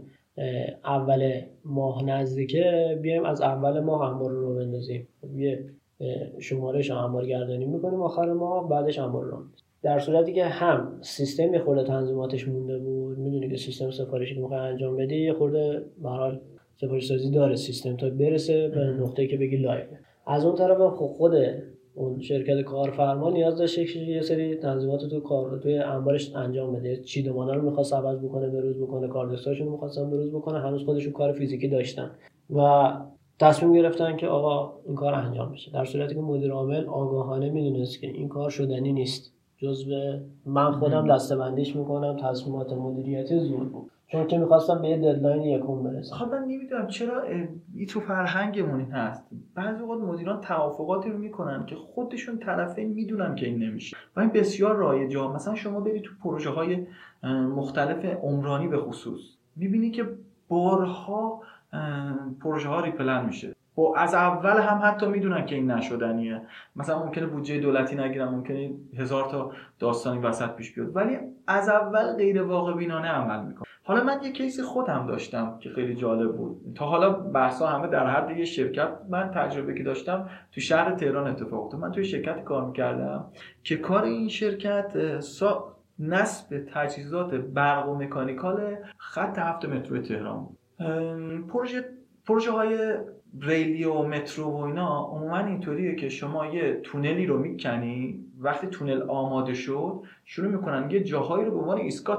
اول 0.84 1.32
ماه 1.64 2.04
نزدیکه 2.04 2.98
بیایم 3.02 3.24
از 3.24 3.40
اول 3.40 3.80
ماه 3.80 4.12
انبار 4.12 4.30
رو 4.30 4.54
بندازیم. 4.54 5.08
یه 5.36 5.64
شمارش 6.38 6.90
انبار 6.90 7.26
گردانی 7.26 7.66
می‌کنیم 7.66 8.02
آخر 8.02 8.32
ماه 8.32 8.68
بعدش 8.68 8.98
انبار 8.98 9.24
رو 9.24 9.38
در 9.82 9.98
صورتی 9.98 10.32
که 10.32 10.44
هم 10.44 10.98
سیستم 11.00 11.54
یه 11.54 11.60
خورده 11.60 11.84
تنظیماتش 11.84 12.48
مونده 12.48 12.78
بود 12.78 13.18
می‌دونی 13.18 13.48
که 13.48 13.56
سیستم 13.56 13.90
سفارشی 13.90 14.34
که 14.34 14.40
می‌خوای 14.40 14.60
انجام 14.60 14.96
بدی 14.96 15.16
یه 15.16 15.32
خورده 15.32 15.84
به 16.02 16.40
سفارشی 16.80 17.06
سازی 17.06 17.30
داره 17.30 17.56
سیستم 17.56 17.96
تا 17.96 18.10
برسه 18.10 18.68
به 18.68 18.80
نقطه 18.80 19.26
که 19.26 19.36
بگی 19.36 19.56
live. 19.56 19.84
از 20.26 20.44
اون 20.44 20.54
طرف 20.54 20.78
خب 20.78 21.06
خود 21.06 21.32
اون 21.94 22.20
شرکت 22.20 22.60
کارفرما 22.60 23.30
نیاز 23.30 23.58
داشت 23.58 23.78
یه 23.96 24.22
سری 24.22 24.54
تنظیمات 24.54 25.00
تو 25.04 25.20
کار 25.20 25.58
توی 25.58 25.78
انبارش 25.78 26.36
انجام 26.36 26.72
بده. 26.72 26.96
چیدمانا 26.96 27.54
رو 27.54 27.62
می‌خواست 27.62 27.94
عوض 27.94 28.18
بکنه 28.18 28.48
بروز 28.48 28.78
بکنه 28.78 29.08
کاردکساشون 29.08 29.66
رو 29.66 29.72
می‌خواستن 29.72 30.10
بروز 30.10 30.30
بکنه 30.32 30.58
هنوز 30.58 30.84
خودشون 30.84 31.12
کار 31.12 31.32
فیزیکی 31.32 31.68
داشتن. 31.68 32.10
و 32.50 32.92
تصمیم 33.40 33.72
گرفتن 33.72 34.16
که 34.16 34.26
آقا 34.26 34.72
این 34.86 34.94
کار 34.94 35.14
انجام 35.14 35.52
بشه. 35.52 35.70
در 35.70 35.84
صورتی 35.84 36.14
که 36.14 36.20
مدیر 36.20 36.52
عامل 36.52 36.86
آگاهانه 36.86 37.50
می‌دونست 37.50 38.00
که 38.00 38.06
این 38.06 38.28
کار 38.28 38.50
شدنی 38.50 38.92
نیست. 38.92 39.32
جزو 39.56 40.18
من 40.46 40.72
خودم 40.72 41.14
دسته‌بندیش 41.14 41.76
می‌کنم 41.76 42.16
تصمیمات 42.16 42.72
مدیریتی 42.72 43.38
زود 43.38 43.72
بود 43.72 43.90
چون 44.06 44.26
که 44.26 44.38
می‌خواستم 44.38 44.82
به 44.82 44.88
یه 44.88 44.96
deadline 44.96 45.42
یکم 45.42 45.82
برسم. 45.82 46.16
خب 46.16 46.32
من 46.32 46.44
نمی‌دونم 46.44 46.86
چرا 46.86 47.22
این 47.74 47.86
تو 47.88 48.00
فرهنگمون 48.00 48.80
این 48.80 48.90
هست 48.90 49.26
بعضی 49.54 49.82
وقت 49.82 50.00
مدیران 50.00 50.40
توافقاتی 50.40 51.10
رو 51.10 51.18
می‌کنن 51.18 51.66
که 51.66 51.76
خودشون 51.76 52.38
طرفین 52.38 52.88
می‌دونن 52.88 53.34
که 53.34 53.46
این 53.46 53.62
نمیشه. 53.62 53.96
و 54.16 54.20
این 54.20 54.30
بسیار 54.30 54.76
رایجه 54.76 55.28
مثلا 55.28 55.54
شما 55.54 55.80
برید 55.80 56.02
تو 56.02 56.10
پروژه 56.22 56.50
های 56.50 56.86
مختلف 57.56 58.04
عمرانی 58.04 58.68
به 58.68 58.78
خصوص 58.78 59.20
می‌بینی 59.56 59.90
که 59.90 60.04
بارها 60.48 61.40
پروژه 62.40 62.68
ها 62.68 62.80
ریپلن 62.80 63.24
میشه. 63.24 63.48
و 63.48 63.82
خب 63.82 63.94
از 63.96 64.14
اول 64.14 64.60
هم 64.60 64.80
حتی 64.84 65.06
می‌دونن 65.06 65.46
که 65.46 65.54
این 65.54 65.70
نشدنیه. 65.70 66.42
مثلا 66.76 67.04
ممکنه 67.04 67.26
بودجه 67.26 67.60
دولتی 67.60 67.96
نگیرن 67.96 68.28
ممکنه 68.28 68.70
هزار 68.98 69.30
تا 69.30 69.52
داستانی 69.78 70.20
وسط 70.20 70.50
پیش 70.50 70.74
بیاد. 70.74 70.96
ولی 70.96 71.18
از 71.46 71.68
اول 71.68 72.16
غیر 72.16 72.42
واقع 72.42 72.74
بینانه 72.74 73.08
عمل 73.08 73.46
می‌کنه 73.46 73.64
حالا 73.84 74.04
من 74.04 74.22
یه 74.22 74.32
کیس 74.32 74.60
خودم 74.60 75.06
داشتم 75.06 75.58
که 75.60 75.70
خیلی 75.70 75.94
جالب 75.94 76.36
بود. 76.36 76.60
تا 76.74 76.86
حالا 76.86 77.10
بحثا 77.10 77.66
همه 77.66 77.88
در 77.88 78.06
حد 78.06 78.30
یه 78.30 78.44
شرکت 78.44 78.88
من 79.08 79.30
تجربه 79.30 79.74
که 79.74 79.82
داشتم 79.82 80.28
تو 80.52 80.60
شهر 80.60 80.94
تهران 80.94 81.26
اتفاق 81.26 81.64
افتاد. 81.64 81.80
من 81.80 81.92
توی 81.92 82.04
شرکت 82.04 82.44
کار 82.44 82.66
می‌کردم 82.66 83.24
که 83.62 83.76
کار 83.76 84.02
این 84.02 84.28
شرکت 84.28 85.20
سا... 85.20 85.76
نصب 86.02 86.64
تجهیزات 86.74 87.34
برق 87.34 87.88
و 87.88 87.94
مکانیکال 87.94 88.76
خط 88.96 89.38
هفت 89.38 89.64
مترو 89.64 89.98
تهران 89.98 90.44
بود. 90.44 90.58
پروژه 91.48 91.84
پروژه 92.26 92.50
های 92.50 92.94
ریلی 93.40 93.84
و 93.84 94.02
مترو 94.02 94.44
و 94.44 94.56
اینا 94.56 95.04
عموما 95.04 95.38
اینطوریه 95.38 95.94
که 95.94 96.08
شما 96.08 96.46
یه 96.46 96.80
تونلی 96.82 97.26
رو 97.26 97.38
می‌کنی 97.38 98.24
وقتی 98.40 98.66
تونل 98.66 99.02
آماده 99.02 99.54
شد 99.54 100.02
شروع 100.24 100.52
می‌کنن 100.52 100.90
یه 100.90 101.02
جاهایی 101.02 101.44
رو 101.44 101.50
به 101.50 101.58
عنوان 101.58 101.78
ایستگاه 101.78 102.18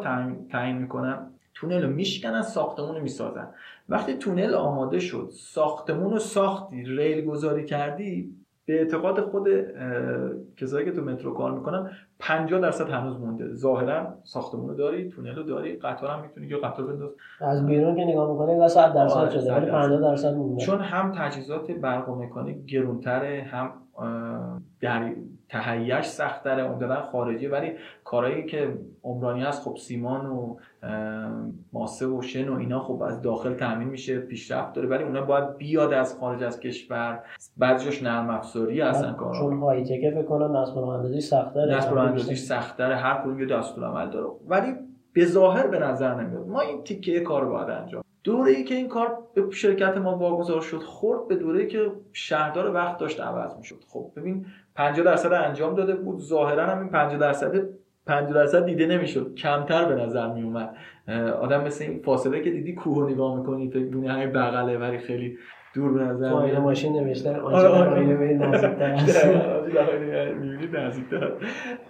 تعیین 0.49 0.77
می‌کنن. 0.77 1.27
تونل 1.53 1.83
رو 1.83 1.89
میشکنن 1.89 2.41
ساختمون 2.41 2.95
رو 2.95 3.01
می‌سازن. 3.01 3.47
وقتی 3.89 4.13
تونل 4.13 4.53
آماده 4.53 4.99
شد 4.99 5.29
ساختمون 5.33 6.11
رو 6.11 6.19
ساختی 6.19 6.83
ریل 6.83 7.25
گذاری 7.25 7.65
کردی 7.65 8.35
به 8.65 8.79
اعتقاد 8.79 9.21
خود 9.21 9.47
کسایی 10.57 10.85
که 10.85 10.91
تو 10.91 11.01
مترو 11.01 11.33
کار 11.33 11.51
می‌کنن 11.51 11.91
50 12.19 12.59
درصد 12.61 12.89
هنوز 12.89 13.19
مونده. 13.19 13.53
ظاهرا 13.53 14.13
ساختمون 14.23 14.69
رو 14.69 14.75
داری 14.75 15.09
تونل 15.09 15.35
رو 15.35 15.43
داری 15.43 15.75
قطار 15.75 16.09
هم 16.09 16.21
می‌تونی 16.21 16.47
یا 16.47 16.57
قطار 16.57 16.87
بنداز. 16.87 17.11
از 17.41 17.65
بیرون 17.65 17.95
که 17.95 18.05
نگاه 18.05 18.31
می‌کنی 18.31 18.69
100 18.69 18.93
درصد 18.93 19.17
آره، 19.17 19.29
شده 19.29 19.53
ولی 19.53 19.65
50 19.65 20.01
درصد 20.01 20.33
مونده. 20.33 20.65
چون 20.65 20.79
هم 20.79 21.11
تجهیزات 21.15 21.71
برق 21.71 22.09
و 22.09 22.15
مکانیک 22.15 22.65
گرونتره 22.65 23.47
هم 23.51 23.71
در 24.81 25.13
تهیهش 25.51 26.05
سخت 26.05 26.43
داره 26.43 26.63
اون 26.63 27.01
خارجی. 27.01 27.47
ولی 27.47 27.71
کارهایی 28.03 28.45
که 28.45 28.77
عمرانی 29.03 29.43
هست 29.43 29.63
خب 29.63 29.77
سیمان 29.77 30.25
و 30.25 30.55
ماسه 31.73 32.07
و 32.07 32.21
شن 32.21 32.49
و 32.49 32.57
اینا 32.57 32.79
خب 32.79 33.01
از 33.01 33.21
داخل 33.21 33.53
تامین 33.53 33.87
میشه 33.87 34.19
پیشرفت 34.19 34.73
داره. 34.73 34.87
ولی 34.87 35.03
اونا 35.03 35.21
باید 35.21 35.57
بیاد 35.57 35.93
از 35.93 36.17
خارج 36.19 36.43
از 36.43 36.59
کشور. 36.59 37.23
بعضیش 37.57 38.03
نرم 38.03 38.29
افزاری 38.29 38.81
هستن 38.81 39.13
کارا 39.13 39.39
چون 39.39 39.59
های 39.59 39.83
تک 39.83 40.13
فکر 40.13 40.23
کنم 40.23 40.57
نصب 40.57 40.77
اندازی 40.77 41.21
سخت 41.21 41.53
داره 41.53 41.77
نصب 41.77 41.97
اندازی 41.97 42.35
سخت 42.35 42.77
داره 42.77 42.95
هر 42.95 43.21
کدوم 43.21 43.39
یه 43.39 43.45
دستور 43.45 43.85
عمل 43.85 44.09
داره. 44.09 44.27
ولی 44.47 44.73
به 45.13 45.25
ظاهر 45.25 45.67
به 45.67 45.79
نظر 45.79 46.15
نمیاد. 46.15 46.47
ما 46.47 46.61
این 46.61 46.83
تیکه 46.83 47.19
کار 47.19 47.45
باید 47.45 47.69
انجام 47.69 48.03
دوره 48.23 48.51
ای 48.51 48.63
که 48.63 48.75
این 48.75 48.87
کار 48.87 49.17
به 49.33 49.51
شرکت 49.51 49.97
ما 49.97 50.17
واگذار 50.17 50.61
شد 50.61 50.77
خورد 50.77 51.27
به 51.27 51.35
دوره 51.35 51.59
ای 51.59 51.67
که 51.67 51.91
شهردار 52.13 52.73
وقت 52.73 52.97
داشت 52.97 53.21
عوض 53.21 53.57
می‌شد. 53.57 53.79
خب 53.89 54.11
ببین 54.15 54.45
50 54.75 55.05
درصد 55.05 55.33
انجام 55.33 55.75
داده 55.75 55.95
بود. 55.95 56.19
ظاهرا 56.19 56.65
هم 56.65 56.79
این 56.79 56.89
50 56.89 57.19
درصد 57.19 57.63
50 58.07 58.33
درصد 58.33 58.65
دیده 58.65 58.85
نمی‌شد. 58.85 59.35
کمتر 59.35 59.85
به 59.85 59.95
نظر 60.03 60.33
می 60.33 60.43
اومد 60.43 60.75
آدم 61.41 61.63
مثل 61.63 61.83
این 61.83 62.01
فاصله 62.01 62.41
که 62.41 62.51
دیدی 62.51 62.73
کوه 62.73 63.11
نگاه 63.11 63.37
می‌کنی 63.37 63.69
فکر 63.69 63.83
می‌کنی 63.83 64.07
همین 64.07 64.29
بغله 64.29 64.77
ولی 64.77 64.97
خیلی 64.97 65.37
دور 65.75 65.93
به 65.93 66.03
نظر 66.03 66.43
میاد. 66.43 66.57
ماشین 66.57 66.93
نوشتن 66.93 67.39
آره، 67.39 67.67
آنچه 67.67 67.67
آره. 67.67 67.89
در 67.89 67.99
آینه 67.99 68.15
بری 68.15 68.33
نزدیکتر 68.33 68.93
است 68.93 70.35
می‌بینید 70.35 70.75
نزدیکتر 70.77 71.31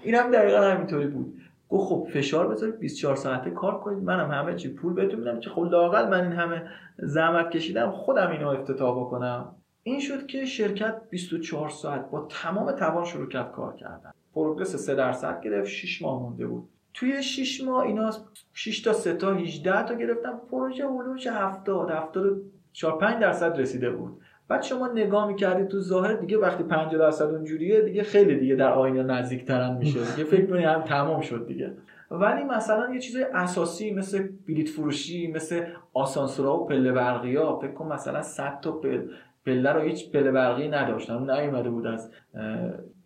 اینم 0.04 0.32
دقیقا 0.32 0.62
همینطوری 0.62 1.08
بود. 1.08 1.34
گفت 1.72 1.90
خب 1.90 2.08
فشار 2.14 2.48
بذارید 2.48 2.80
24 2.80 3.16
ساعته 3.16 3.52
کار 3.52 3.80
کنید 3.80 4.04
منم 4.04 4.32
همه 4.32 4.56
چی 4.56 4.74
پول 4.74 4.94
بهتون 4.94 5.20
میدم. 5.20 5.40
که 5.40 5.50
خب 5.50 5.64
لاقل 5.64 6.10
من 6.10 6.24
این 6.24 6.32
همه 6.32 6.64
زحمت 6.98 7.50
کشیدم 7.50 7.92
خودم 7.92 8.32
اینو 8.32 8.48
افتتاح 8.48 9.00
بکنم. 9.00 9.56
این 9.84 10.00
شد 10.00 10.26
که 10.26 10.46
شرکت 10.46 11.02
24 11.10 11.70
ساعت 11.70 12.10
با 12.10 12.28
تمام 12.30 12.72
توان 12.72 13.06
شروع 13.06 13.28
کرد 13.30 13.52
کار 13.52 13.76
کردن. 13.76 14.12
پروگرس 14.36 14.76
3 14.76 14.96
درصد 14.96 15.42
گرفت 15.42 15.70
6 15.70 16.02
ماه 16.02 16.22
مونده 16.22 16.48
بود. 16.48 16.70
توی 16.94 17.24
6 17.24 17.64
ماه 17.64 17.84
اینا 17.84 18.12
6 18.54 18.82
تا 18.82 18.94
3 18.94 19.14
تا 19.14 19.34
18 19.34 19.84
تا 19.84 19.96
گرفتن. 19.96 20.34
پروژه 20.52 20.86
هولوش 20.86 21.28
70 21.28 21.92
74 21.92 22.98
5 23.00 23.22
درصد 23.22 23.60
رسیده 23.60 23.90
بود. 23.90 24.22
بعد 24.52 24.64
شما 24.64 24.88
نگاه 24.88 25.28
می‌کردید 25.28 25.68
تو 25.68 25.80
ظاهر 25.80 26.14
دیگه 26.14 26.38
وقتی 26.38 26.64
50 26.64 27.02
درصد 27.02 27.26
اونجوریه 27.26 27.82
دیگه 27.82 28.04
خیلی 28.04 28.40
دیگه 28.40 28.56
در 28.56 28.74
آینه 28.74 29.04
نزدیکترن 29.04 29.78
میشه 29.78 30.00
دیگه. 30.16 30.30
فکر 30.30 30.46
کنید 30.46 30.66
هم 30.66 30.82
تمام 30.82 31.22
شد 31.22 31.46
دیگه. 31.48 31.74
ولی 32.12 32.44
مثلا 32.44 32.94
یه 32.94 33.00
چیز 33.00 33.18
اساسی 33.34 33.94
مثل 33.94 34.28
بلیت 34.48 34.70
فروشی 34.70 35.32
مثل 35.32 35.64
آسانسورها 35.94 36.58
و 36.58 36.68
پله 36.68 36.92
برقی 36.92 37.36
ها 37.36 37.60
فکر 37.60 37.72
کن 37.72 37.94
مثلا 37.94 38.22
100 38.22 38.60
تا 38.62 38.72
پل 38.72 39.02
پله 39.46 39.72
رو 39.72 39.82
هیچ 39.82 40.12
پله 40.12 40.32
برقی 40.32 40.68
نداشتن. 40.68 41.14
اون 41.14 41.32
نیومده 41.32 41.70
بود 41.70 41.88
از 41.88 42.12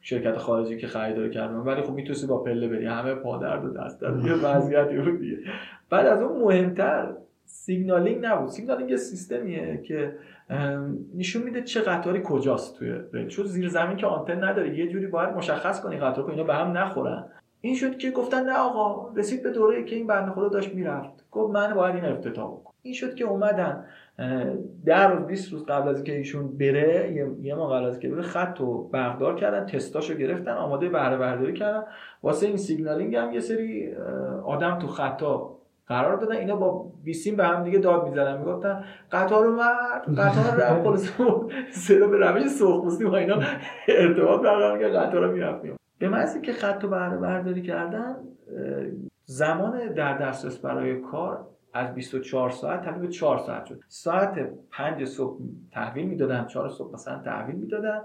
شرکت 0.01 0.37
خارجی 0.37 0.77
که 0.77 0.87
خریداری 0.87 1.29
کردن. 1.29 1.55
ولی 1.55 1.81
خب 1.81 1.93
می‌تونستی 1.93 2.27
با 2.27 2.43
پله 2.43 2.67
بری. 2.67 2.85
همه 2.85 3.15
پادرد 3.15 3.65
و 3.65 3.69
دست 3.69 4.01
درد 4.01 4.25
یه 4.25 4.33
وضعیتی 4.33 4.97
بود 4.97 5.19
دیگه. 5.19 5.37
بعد 5.89 6.05
از 6.05 6.21
اون 6.21 6.41
مهمتر 6.41 7.13
signaling 7.45 8.25
نبود. 8.25 8.49
signaling 8.49 8.89
یه 8.89 8.97
سیستمیه 8.97 9.81
که 9.87 10.15
نشون 11.15 11.43
میده 11.43 11.61
چه 11.61 11.81
قطاری 11.81 12.21
کجاست 12.23 12.75
توی 12.77 12.93
ریل 13.13 13.27
چون 13.27 13.45
زیر 13.45 13.69
زمین 13.69 13.97
که 13.97 14.07
آنتن 14.07 14.43
نداره 14.43 14.77
یه 14.77 14.87
جوری 14.87 15.07
باید 15.07 15.29
مشخص 15.29 15.81
کنی 15.81 15.97
قطار 15.97 16.25
که 16.25 16.31
اینا 16.31 16.43
به 16.43 16.53
هم 16.55 16.77
نخورن. 16.77 17.25
این 17.61 17.75
شد 17.75 17.97
که 17.97 18.11
گفتن 18.11 18.43
نه 18.43 18.57
آقا 18.57 19.13
رسید 19.15 19.43
به 19.43 19.51
دوره 19.51 19.83
که 19.83 19.95
این 19.95 20.07
بنده 20.07 20.31
خدا 20.31 20.47
داشت 20.47 20.73
می‌رفت. 20.73 21.25
گفت 21.31 21.53
من 21.53 21.73
باید 21.73 21.95
این 21.95 22.05
افتتاح 22.05 22.51
بکنم. 22.51 22.73
این 22.81 22.93
شد 22.93 23.15
که 23.15 23.25
اومدن 23.25 23.85
ده 24.85 25.07
روز 25.07 25.27
20 25.27 25.51
روز 25.51 25.65
قبل 25.65 25.89
از 25.89 25.95
اینکه 25.95 26.17
ایشون 26.17 26.57
بره 26.57 27.13
یه- 27.41 27.55
ماه 27.55 27.73
قبل 27.77 27.85
از 27.85 27.99
که 27.99 28.09
بره 28.09 28.21
خط 28.21 28.61
و 28.61 28.83
بردار 28.87 29.35
کردن 29.35 29.65
تستاشو 29.65 30.13
گرفتن 30.13 30.51
آماده 30.51 30.89
بهره 30.89 31.17
برداری 31.17 31.53
کردن. 31.53 31.83
واسه 32.23 32.47
این 32.47 32.57
سیگنالینگ 32.57 33.15
هم 33.15 33.31
یه 33.31 33.39
سری 33.39 33.95
آدم 34.45 34.79
تو 34.79 34.87
خطا 34.87 35.57
قرار 35.87 36.17
دادن 36.17 36.35
اینا 36.35 36.55
با 36.55 36.91
بیسیم 37.03 37.35
به 37.35 37.43
هم 37.43 37.63
دیگه 37.63 37.79
داد 37.79 38.03
می‌زدن 38.03 38.37
می‌گفتن 38.37 38.83
قطار 39.11 39.45
اومد. 39.45 40.19
قطار 40.19 40.61
رفت 40.61 40.83
خلاص 40.83 41.11
صدا 41.71 42.07
به 42.07 42.17
روش 42.17 42.47
سرخپوستی 42.47 43.05
با 43.05 43.17
اینا 43.17 43.39
ارتباط 43.87 44.41
برقرار 44.41 44.79
کرد 44.79 44.95
قطار 44.95 45.33
می‌رفت. 45.33 45.61
به 45.99 46.09
محض 46.09 46.41
که 46.41 46.53
خط 46.53 46.83
و 46.83 46.87
بهره 46.87 47.17
برداری 47.17 47.61
کردن 47.61 48.15
زمان 49.25 49.87
در 49.87 50.17
دسترس 50.17 50.57
برای 50.57 51.01
کار 51.01 51.47
از 51.73 51.93
24 51.93 52.49
ساعت 52.49 52.81
تبدیل 52.81 53.01
به 53.01 53.07
4 53.07 53.37
ساعت 53.37 53.65
شد. 53.65 53.79
ساعت 53.87 54.49
5 54.71 55.05
صبح 55.05 55.39
تحویل 55.71 56.05
می‌دادن. 56.07 56.45
4 56.45 56.69
صبح 56.69 56.93
مثلا 56.93 57.21
تحویل 57.25 57.55
می‌دادن. 57.55 58.01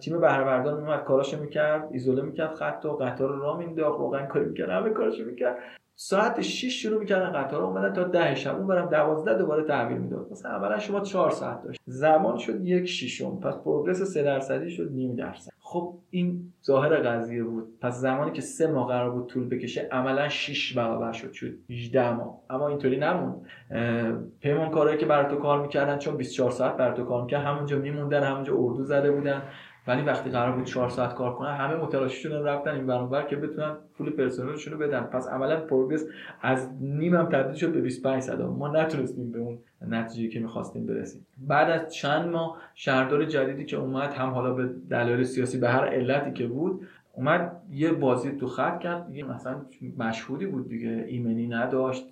تیم 0.00 0.20
بهره 0.20 0.44
بردار 0.44 0.80
میومد 0.80 1.04
کاراشو 1.04 1.40
می‌کرد 1.40 1.88
ایزوله 1.92 2.22
می‌کرد 2.22 2.54
خط 2.54 2.84
و 2.84 2.96
قطار 2.96 3.28
رو 3.28 3.40
راه 3.40 3.58
مینداخت 3.58 3.98
روغن 3.98 4.26
کاری 4.26 4.44
می‌کرد 4.44 4.70
همه 4.70 4.90
کاراشو 4.90 5.24
می‌کرد. 5.24 5.56
ساعت 6.00 6.40
6 6.40 6.82
شروع 6.82 7.00
می‌کردن 7.00 7.32
قطار 7.32 7.62
اومدن 7.62 7.92
تا 7.92 8.04
10 8.04 8.34
شب. 8.34 8.56
اون 8.56 8.66
برم 8.66 8.86
12 8.86 9.38
دوباره 9.38 9.64
تحویل 9.64 9.98
می‌داد. 9.98 10.26
مثلا 10.30 10.50
اولا 10.50 10.78
شما 10.78 11.00
4 11.00 11.30
ساعت 11.30 11.62
داشت. 11.62 11.80
زمان 11.86 12.38
شد 12.38 12.64
یک 12.64 12.84
شیشم 12.84 13.40
پس 13.40 13.54
پروگرس 13.64 14.02
3 14.02 14.22
درصدی 14.22 14.70
شد 14.70 14.92
نیم 14.92 15.16
درصد. 15.16 15.50
خب 15.60 15.94
این 16.10 16.52
ظاهر 16.66 16.96
قضیه 16.96 17.44
بود. 17.44 17.78
پس 17.80 18.00
زمانی 18.00 18.32
که 18.32 18.40
سه 18.40 18.66
ماه 18.66 18.88
قرار 18.88 19.10
بود 19.10 19.26
طول 19.26 19.48
بکشه 19.48 19.88
عملا 19.92 20.28
6 20.28 20.72
برابر 20.72 21.12
شد. 21.12 21.32
شد 21.32 21.54
18 21.70 22.12
ماه. 22.12 22.40
اما 22.50 22.68
اینطوری 22.68 22.96
نموند. 22.96 23.46
اه، 23.70 24.12
پیمانکارایی 24.40 24.98
که 24.98 25.06
برای 25.06 25.30
تو 25.30 25.36
کار 25.36 25.62
می‌کردن 25.62 25.98
چون 25.98 26.16
24 26.16 26.50
ساعت 26.50 26.76
برای 26.76 26.96
تو 26.96 27.04
کار 27.04 27.22
می‌کردن 27.22 27.44
همونجا 27.44 27.78
میموندن 27.78 28.22
همونجا 28.22 28.54
اردو 28.56 28.84
زده 28.84 29.12
بودن. 29.12 29.42
ولی 29.88 30.02
وقتی 30.02 30.30
قرار 30.30 30.52
بود 30.52 30.64
4 30.64 30.88
ساعت 30.88 31.14
کار 31.14 31.34
کنن 31.34 31.54
همه 31.54 31.76
متلاشیشون 31.76 32.32
رفتن 32.32 32.70
این 32.70 32.86
برابر 32.86 33.22
که 33.22 33.36
بتونن 33.36 33.76
پول 33.98 34.10
پرسنلشون 34.10 34.72
رو 34.72 34.78
بدن. 34.78 35.00
پس 35.00 35.28
عملا 35.28 35.60
پروگرس 35.60 36.04
از 36.42 36.70
نیم 36.80 37.14
هم 37.14 37.26
تبدیل 37.26 37.54
شد 37.54 37.72
به 37.72 37.80
25 37.80 38.22
صدام 38.22 38.56
ما 38.56 38.68
نتونستیم 38.68 39.32
به 39.32 39.38
اون 39.38 39.58
نتیجه 39.88 40.28
که 40.28 40.40
می‌خواستیم 40.40 40.86
برسیم. 40.86 41.26
بعد 41.38 41.70
از 41.70 41.94
چند 41.94 42.28
ماه 42.28 42.58
شهردار 42.74 43.24
جدیدی 43.24 43.64
که 43.64 43.76
اومد 43.76 44.12
هم 44.12 44.30
حالا 44.30 44.54
به 44.54 44.70
دلایل 44.90 45.22
سیاسی 45.22 45.58
به 45.58 45.68
هر 45.68 45.84
علتی 45.84 46.32
که 46.32 46.46
بود 46.46 46.86
اومد 47.12 47.62
یه 47.70 47.92
بازی 47.92 48.32
تو 48.32 48.46
خط 48.46 48.78
کرد. 48.78 49.06
دیگه 49.06 49.24
مثلا 49.24 49.56
مشهودی 49.98 50.46
بود 50.46 50.68
دیگه. 50.68 51.04
ایمنی 51.08 51.46
نداشت 51.46 52.08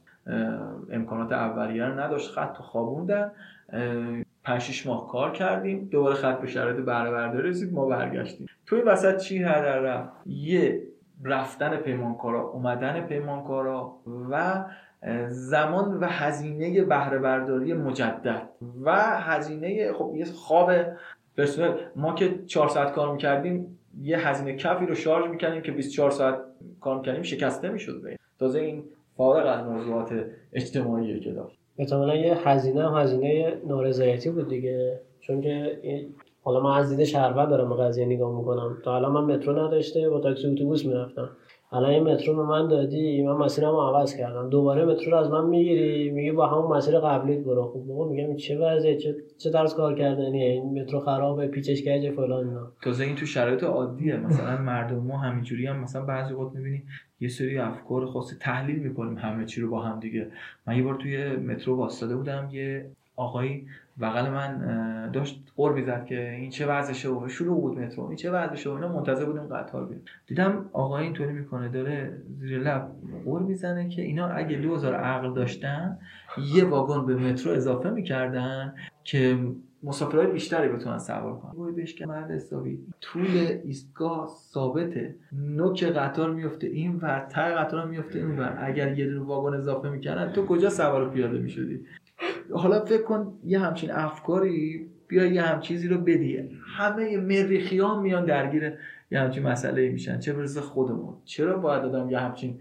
امکانات 0.91 1.33
اولیه 1.33 1.85
رو 1.85 2.01
نداشت. 2.01 2.31
خط 2.31 2.53
تو 2.53 2.63
خوابوندن 2.63 3.33
اه، 4.47 4.53
پنج 4.53 4.61
شیش 4.61 4.87
ماه 4.87 5.09
کار 5.09 5.33
کردیم 5.33 5.89
دوباره 5.91 6.15
خط 6.15 6.41
به 6.41 6.47
شرایط 6.47 6.77
بهره 6.85 7.11
برداری 7.11 7.49
رسید 7.49 7.73
ما 7.73 7.87
برگشتیم. 7.87 8.47
تو 8.67 8.77
این 8.77 8.85
وسط 8.85 9.17
چی 9.17 9.39
هدر 9.39 9.79
رفت؟ 9.79 10.13
یه 10.27 10.83
رفتن 11.25 11.77
پیمانکارا 11.77 12.43
اومدن 12.43 13.01
پیمانکارا 13.01 13.97
و 14.31 14.65
زمان 15.29 16.01
و 16.01 16.07
هزینه 16.07 16.85
بهره 16.85 17.19
برداری 17.19 17.73
مجدد 17.73 18.49
و 18.83 18.93
هزینه 19.21 19.93
خب 19.93 20.13
یه 20.17 20.25
خواب 20.25 20.73
پرسنل. 21.37 21.75
ما 21.97 22.15
که 22.15 22.39
4 22.47 22.69
ساعت 22.69 22.93
کار 22.93 23.13
می‌کردیم 23.13 23.79
یه 24.01 24.29
هزینه 24.29 24.57
کفی 24.57 24.87
رو 24.87 24.95
شارژ 24.95 25.31
می‌کنیم 25.31 25.63
که 25.63 25.73
24 25.73 26.11
ساعت 26.11 26.39
کار 26.81 26.99
می‌کنیم 26.99 27.23
شکسته 27.23 27.69
می‌شد. 27.69 28.03
تازه 28.39 28.61
این 28.61 28.85
فارغ 29.17 29.47
از 29.47 29.67
موضوعات 29.67 30.25
اجتماعی 30.53 31.21
که 31.21 31.33
داشت. 31.33 31.59
احتمالا 31.79 32.15
یه 32.17 32.35
هزینه 32.49 32.89
هم 32.89 33.03
هزینه 33.03 33.61
نارضایتی 33.67 34.31
بود 34.31 34.49
دیگه. 34.49 35.01
چون 35.21 35.41
که 35.41 35.79
حالا 36.43 36.61
من 36.61 36.79
از 36.79 36.91
دید 36.91 37.05
شهروند 37.05 37.49
دارم 37.49 37.69
به 37.69 37.77
قضیه 37.77 38.07
نگاه 38.07 38.39
می‌کنم. 38.39 38.77
تا 38.85 38.97
الان 38.97 39.13
من 39.13 39.35
مترو 39.35 39.67
نداشته 39.67 40.09
با 40.11 40.21
تاکسی 40.21 40.47
اتوبوس 40.53 40.85
می‌رفتم. 40.87 41.31
الان 41.73 41.91
این 41.91 42.03
مترو 42.03 42.37
به 42.37 42.43
من 42.43 42.69
دادی؟ 42.69 43.23
من 43.23 43.33
مسیرمو 43.33 43.81
عوض 43.81 44.17
کردم. 44.17 44.51
دوباره 44.51 44.85
مترو 44.85 45.11
رو 45.11 45.17
از 45.17 45.31
من 45.31 45.47
می‌گیری؟ 45.47 46.11
میگی 46.11 46.33
با 46.33 46.47
همون 46.47 46.77
مسیر 46.77 46.99
قبلیت 46.99 47.39
برو. 47.45 47.65
خب 47.65 47.81
بابا 47.89 48.09
میگم 48.09 48.37
چه 48.37 48.59
وضعه 48.59 48.97
چه 48.97 49.15
چه 49.39 49.51
طرز 49.51 49.75
کار 49.75 49.95
کردنیه؟ 49.95 50.51
این 50.51 50.83
مترو 50.83 51.01
خرابه 51.01 51.47
پیچش 51.47 51.83
کج 51.83 52.11
فلان 52.11 52.49
اینا. 52.49 52.73
تازه 52.83 53.05
این 53.05 53.15
تو 53.17 53.27
شرایط 53.27 53.65
عادیه. 53.65 54.17
مثلا 54.17 54.57
مردم 54.57 54.99
ما 54.99 55.19
همینجوری 55.19 55.67
هم 55.67 55.81
مثلا 55.81 56.05
بعضی 56.05 56.35
وقت 56.35 56.55
می‌بینی 56.55 56.83
یه 57.21 57.29
سری 57.29 57.59
افکار 57.59 58.07
خاصی 58.07 58.37
تحلیل 58.41 58.79
می‌کنیم 58.79 59.19
همه 59.19 59.45
چی 59.45 59.61
رو 59.61 59.71
با 59.71 59.83
هم 59.83 60.01
دیگه. 60.01 60.27
من 60.67 60.77
یه 60.77 60.83
بار 60.83 60.95
توی 60.95 61.37
مترو 61.37 61.77
واسطاده 61.77 62.17
بودم 62.17 62.49
یه 62.53 62.87
آقایی 63.17 63.67
بغل 64.01 64.31
من 64.31 65.11
داشت 65.13 65.53
قور 65.57 65.73
می‌زد 65.73 66.05
که 66.05 66.31
این 66.31 66.51
چه 66.51 66.67
وضعشه 66.67 67.09
و 67.09 67.29
شروع 67.29 67.61
بود 67.61 67.79
مترو 67.79 68.05
این 68.05 68.17
چه 68.17 68.31
وضعشه 68.31 68.71
و 68.71 68.73
اینا 68.73 68.93
منتظر 68.93 69.25
بودیم 69.25 69.43
قطار 69.43 69.87
بیاد. 69.87 70.01
دیدم 70.27 70.65
آقای 70.73 71.05
اینطوری 71.05 71.33
می‌کنه 71.33 71.69
داره 71.69 72.23
زیر 72.41 72.59
لب 72.59 72.91
قور 73.25 73.43
می‌زنه 73.43 73.89
که 73.89 74.03
اینا 74.03 74.29
اگه 74.29 74.59
2000 74.59 74.95
عقل 74.95 75.35
داشتن 75.35 75.99
یه 76.55 76.65
واگن 76.65 77.07
به 77.07 77.15
مترو 77.17 77.53
اضافه 77.53 77.91
می‌کردن 77.91 78.75
که 79.05 79.39
مسافرهای 79.83 80.27
بیشتری 80.27 80.69
بتونن 80.69 80.99
سوار 80.99 81.39
کنن. 81.39 81.53
وای 81.55 81.73
بهش 81.73 81.95
که 81.95 82.07
مرد 82.07 82.31
حسابی 82.31 82.79
طول 83.01 83.27
ایستگاه 83.65 84.29
ثابته. 84.29 85.15
نوک 85.33 85.85
قطار 85.85 86.31
میفته 86.31 86.67
این 86.67 86.97
ور 86.97 87.27
ته 87.31 87.41
قطار 87.41 87.87
میفته 87.87 88.19
این 88.19 88.39
ور. 88.39 88.59
اگر 88.61 88.99
یه 88.99 89.07
دونه 89.07 89.21
واگن 89.21 89.57
اضافه 89.57 89.91
می‌کردن 89.91 90.33
تو 90.33 90.47
کجا 90.47 90.71
سوار 90.71 91.11
پیاده 91.11 91.39
می‌شدی؟ 91.39 91.81
حالا 92.55 92.85
فکر 92.85 93.03
کن 93.03 93.33
یه 93.45 93.59
همچین 93.59 93.91
افکاری 93.91 94.87
بیا 95.09 95.27
یه 95.27 95.43
هم 95.43 95.61
چیزی 95.61 95.89
رو 95.89 95.99
بدی. 95.99 96.51
همه 96.77 97.17
مریخی 97.17 97.79
ها 97.79 98.01
میان 98.01 98.25
درگیر 98.25 98.73
یه 99.11 99.21
همچین 99.21 99.43
مسئله 99.43 99.89
میشن. 99.89 100.19
چه 100.19 100.33
برسه 100.33 100.61
خودمون؟ 100.61 101.15
چرا 101.25 101.59
باید 101.59 101.85
آدم 101.85 102.11
یه 102.11 102.19
همچین 102.19 102.59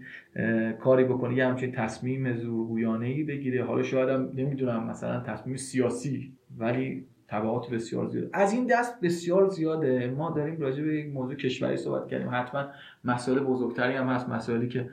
کاری 0.80 1.04
بکنه؟ 1.04 1.36
یه 1.36 1.46
همچین 1.46 1.72
تصمیم 1.72 2.36
زورگویانه 2.36 3.06
ای 3.06 3.24
بگیره؟ 3.24 3.64
حالا 3.64 3.82
شاید 3.82 4.08
هم 4.08 4.28
نمی‌دونم 4.34 4.86
مثلا 4.90 5.20
تصمیم 5.20 5.56
سیاسی 5.56 6.32
ولی 6.58 7.04
تبعات 7.28 7.70
بسیار 7.70 8.08
زیاد. 8.08 8.30
از 8.32 8.52
این 8.52 8.66
دست 8.66 9.00
بسیار 9.00 9.48
زیاده. 9.48 10.14
ما 10.16 10.30
داریم 10.30 10.60
راجع 10.60 10.84
به 10.84 10.94
یک 10.94 11.14
موضوع 11.14 11.34
کشوری 11.34 11.76
صحبت 11.76 12.08
کردیم. 12.08 12.28
حتما 12.32 12.66
مسائل 13.04 13.38
بزرگتری 13.38 13.94
هم 13.94 14.06
هست. 14.06 14.28
مسائلی 14.28 14.68
که 14.68 14.90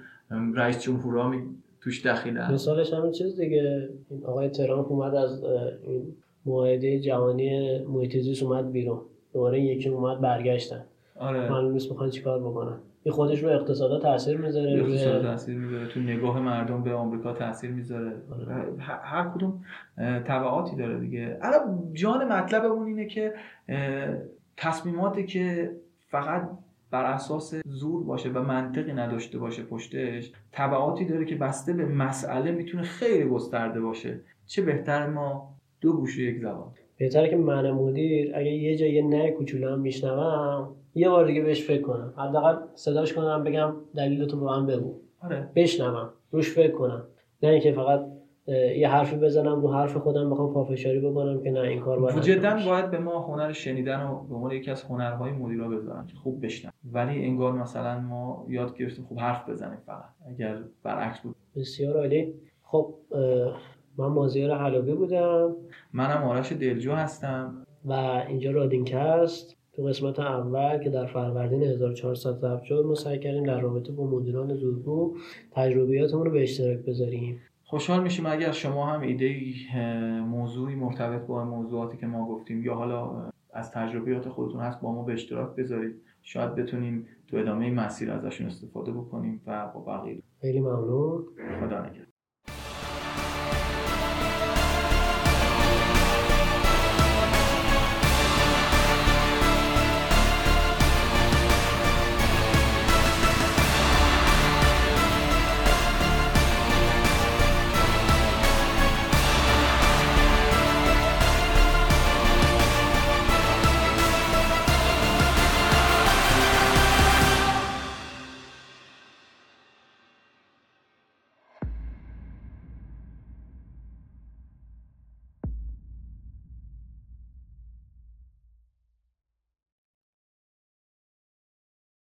رئیس 0.56 0.82
جمهورها 0.82 1.36
توش 1.84 2.06
دخیلن. 2.06 2.54
مثالش 2.54 2.94
همین 2.94 3.12
چیز 3.12 3.40
دیگه. 3.40 3.90
این 4.10 4.26
آقای 4.26 4.50
ترامپ 4.50 4.92
اومد 4.92 5.16
از 5.16 5.44
این 5.44 6.16
معاهده 6.46 7.00
جهانی 7.00 7.80
محیط 7.86 8.18
زیست 8.18 8.44
اومد 8.44 8.72
بیرون. 8.72 9.02
دوباره 9.34 9.62
یکی 9.62 9.90
اومد 9.90 10.22
برگشتن. 10.22 10.84
آره. 11.20 11.50
معلوم 11.50 11.72
نیست 11.72 11.92
می‌خوان 11.92 12.10
چیکار 12.10 12.40
بکنن. 12.40 12.78
این 13.04 13.14
خودش 13.14 13.44
رو 13.44 13.50
اقتصادا 13.50 14.00
تاثیر 14.00 14.38
می‌ذاره 14.38 14.76
روی 14.76 14.98
تاثیر 15.22 15.58
می‌ذاره. 15.58 15.88
تو 15.88 16.00
نگاه 16.00 16.40
مردم 16.40 16.84
به 16.84 16.94
آمریکا 16.94 17.34
تاثیر 17.34 17.72
می‌ذاره. 17.72 18.12
آره. 18.32 18.66
هر 18.80 19.30
کدوم 19.36 19.64
تبعاتی 19.98 20.76
داره 20.76 21.00
دیگه. 21.00 21.38
الان 21.42 21.90
جان 21.94 22.34
مطلبمون 22.34 22.88
اینه 22.88 23.06
که 23.06 23.34
تصمیماتی 24.58 25.26
که 25.26 25.72
فقط 26.10 26.50
بر 26.94 27.06
اساس 27.06 27.56
زور 27.66 28.04
باشه 28.04 28.30
و 28.30 28.40
منطقی 28.40 28.94
نداشته 28.94 29.38
باشه 29.38 29.64
پشتش 29.64 30.32
تبعاتی 30.52 31.06
داره 31.06 31.26
که 31.26 31.36
بسته 31.36 31.74
به 31.74 31.86
مسئله 31.86 32.52
می‌تونه 32.52 32.84
خیلی 32.84 33.30
گسترده 33.30 33.82
باشه. 33.82 34.20
چه 34.46 34.62
بهتر 34.62 35.08
ما 35.08 35.56
دو 35.82 35.94
گوش 35.94 36.18
و 36.18 36.22
یک 36.22 36.40
زبان. 36.40 36.72
بهتره 36.98 37.30
که 37.30 37.36
من 37.36 37.72
مدیر 37.72 38.32
اگه 38.36 38.52
یه 38.52 38.78
جای 38.78 38.94
یه 38.94 39.02
نه 39.08 39.32
کوچولو 39.32 39.70
هم 39.70 39.80
میشنوم 39.80 40.76
یه 40.96 41.10
بار 41.10 41.28
دیگه 41.28 41.42
بهش 41.42 41.64
فکر 41.64 41.82
کنم. 41.82 42.14
حداقل 42.18 42.56
صداش 42.76 43.14
کنم 43.14 43.44
بگم 43.44 43.76
دلیلتو 43.96 44.40
به 44.40 44.46
من 44.46 44.66
بگو. 44.66 44.96
آره. 45.22 45.50
بشنوم. 45.56 46.10
روش 46.32 46.52
فکر 46.52 46.72
کنم. 46.72 47.04
نه 47.44 47.50
اینکه 47.50 47.72
فقط 47.72 48.06
یه 48.48 48.90
حرفی 48.90 49.16
بزنم 49.16 49.62
رو 49.62 49.74
حرف 49.74 49.98
خودم 49.98 50.30
بخوام 50.30 50.54
پافشاری 50.54 51.00
بکنم 51.00 51.44
که 51.44 51.52
نه 51.52 51.60
این 51.60 51.80
کار 51.80 52.00
باید 52.00 52.22
جدا. 52.22 52.58
باید 52.66 52.92
به 52.92 53.00
ما 53.00 53.20
هنر 53.20 53.52
شنیدن 53.52 54.02
رو 54.02 54.26
به 54.30 54.36
عنوان 54.36 54.52
یکی 54.52 54.72
از 54.72 54.84
هنرهای 54.84 55.32
مدیرا 55.32 55.70
بذارن 55.70 56.06
که 56.08 56.16
خوب 56.16 56.46
بشنن. 56.46 56.72
ولی 56.92 57.26
انگار 57.26 57.54
مثلا 57.54 58.00
ما 58.00 58.46
یاد 58.50 58.78
گرفتیم 58.78 59.06
خوب 59.06 59.20
حرف 59.20 59.50
بزنیم 59.50 59.78
فقط 59.86 60.10
اگر 60.30 60.58
برعکس 60.84 61.20
بود. 61.20 61.36
بسیار 61.56 61.98
عالی. 61.98 62.34
خب 62.64 62.96
من 63.98 64.08
مازیار 64.08 64.58
حلابی 64.58 64.92
بودم. 64.92 65.56
منم 65.94 66.24
آرش 66.24 66.52
دلجو 66.52 66.92
هستم. 66.92 67.66
و 67.86 67.94
اینجا 68.28 68.52
رادینکست 68.52 69.58
تو 69.76 69.84
قسمت 69.84 70.20
اول 70.20 70.78
که 70.78 70.90
در 70.90 71.06
فروردین 71.06 71.64
1400 71.64 72.34
ضبط 72.34 72.62
شد 72.64 72.84
ما 72.88 72.96
سعی 72.96 73.20
کردیم 73.20 73.44
در 73.44 73.60
رابطه 73.60 73.92
با 73.92 74.06
مدیران 74.06 74.56
زورگو 74.56 75.16
تجربیاتمون 75.52 76.26
رو 76.26 76.32
به 76.32 76.44
اشتراک 76.44 76.78
بذاریم. 76.78 77.40
خوشحال 77.74 78.04
میشیم 78.04 78.26
اگر 78.26 78.52
شما 78.52 78.86
هم 78.88 79.02
ایده 79.02 79.40
موضوعی 80.22 80.76
مرتبط 80.76 81.22
با 81.22 81.46
موضوعاتی 81.46 81.98
که 81.98 82.06
ما 82.06 82.28
گفتیم 82.28 82.64
یا 82.64 82.76
حالا 82.76 83.32
از 83.54 83.72
تجربیات 83.72 84.30
خودتون 84.30 84.62
هست 84.62 84.82
با 84.82 84.92
ما 84.92 85.04
به 85.04 85.14
اشتراک 85.14 85.56
بذارید. 85.56 85.96
شاید 86.22 86.56
بتونیم 86.56 87.08
تو 87.28 87.38
ادامه 87.38 87.72
مسیر 87.72 88.12
ازشون 88.12 88.48
استفاده 88.48 88.92
بکنیم 88.92 89.42
و 89.48 89.68
با 89.68 89.80
بقیه. 89.80 90.24
خیلی 90.42 90.60
ممنون. 90.60 91.24
خدا 91.60 91.86
نگهدار. 91.86 92.13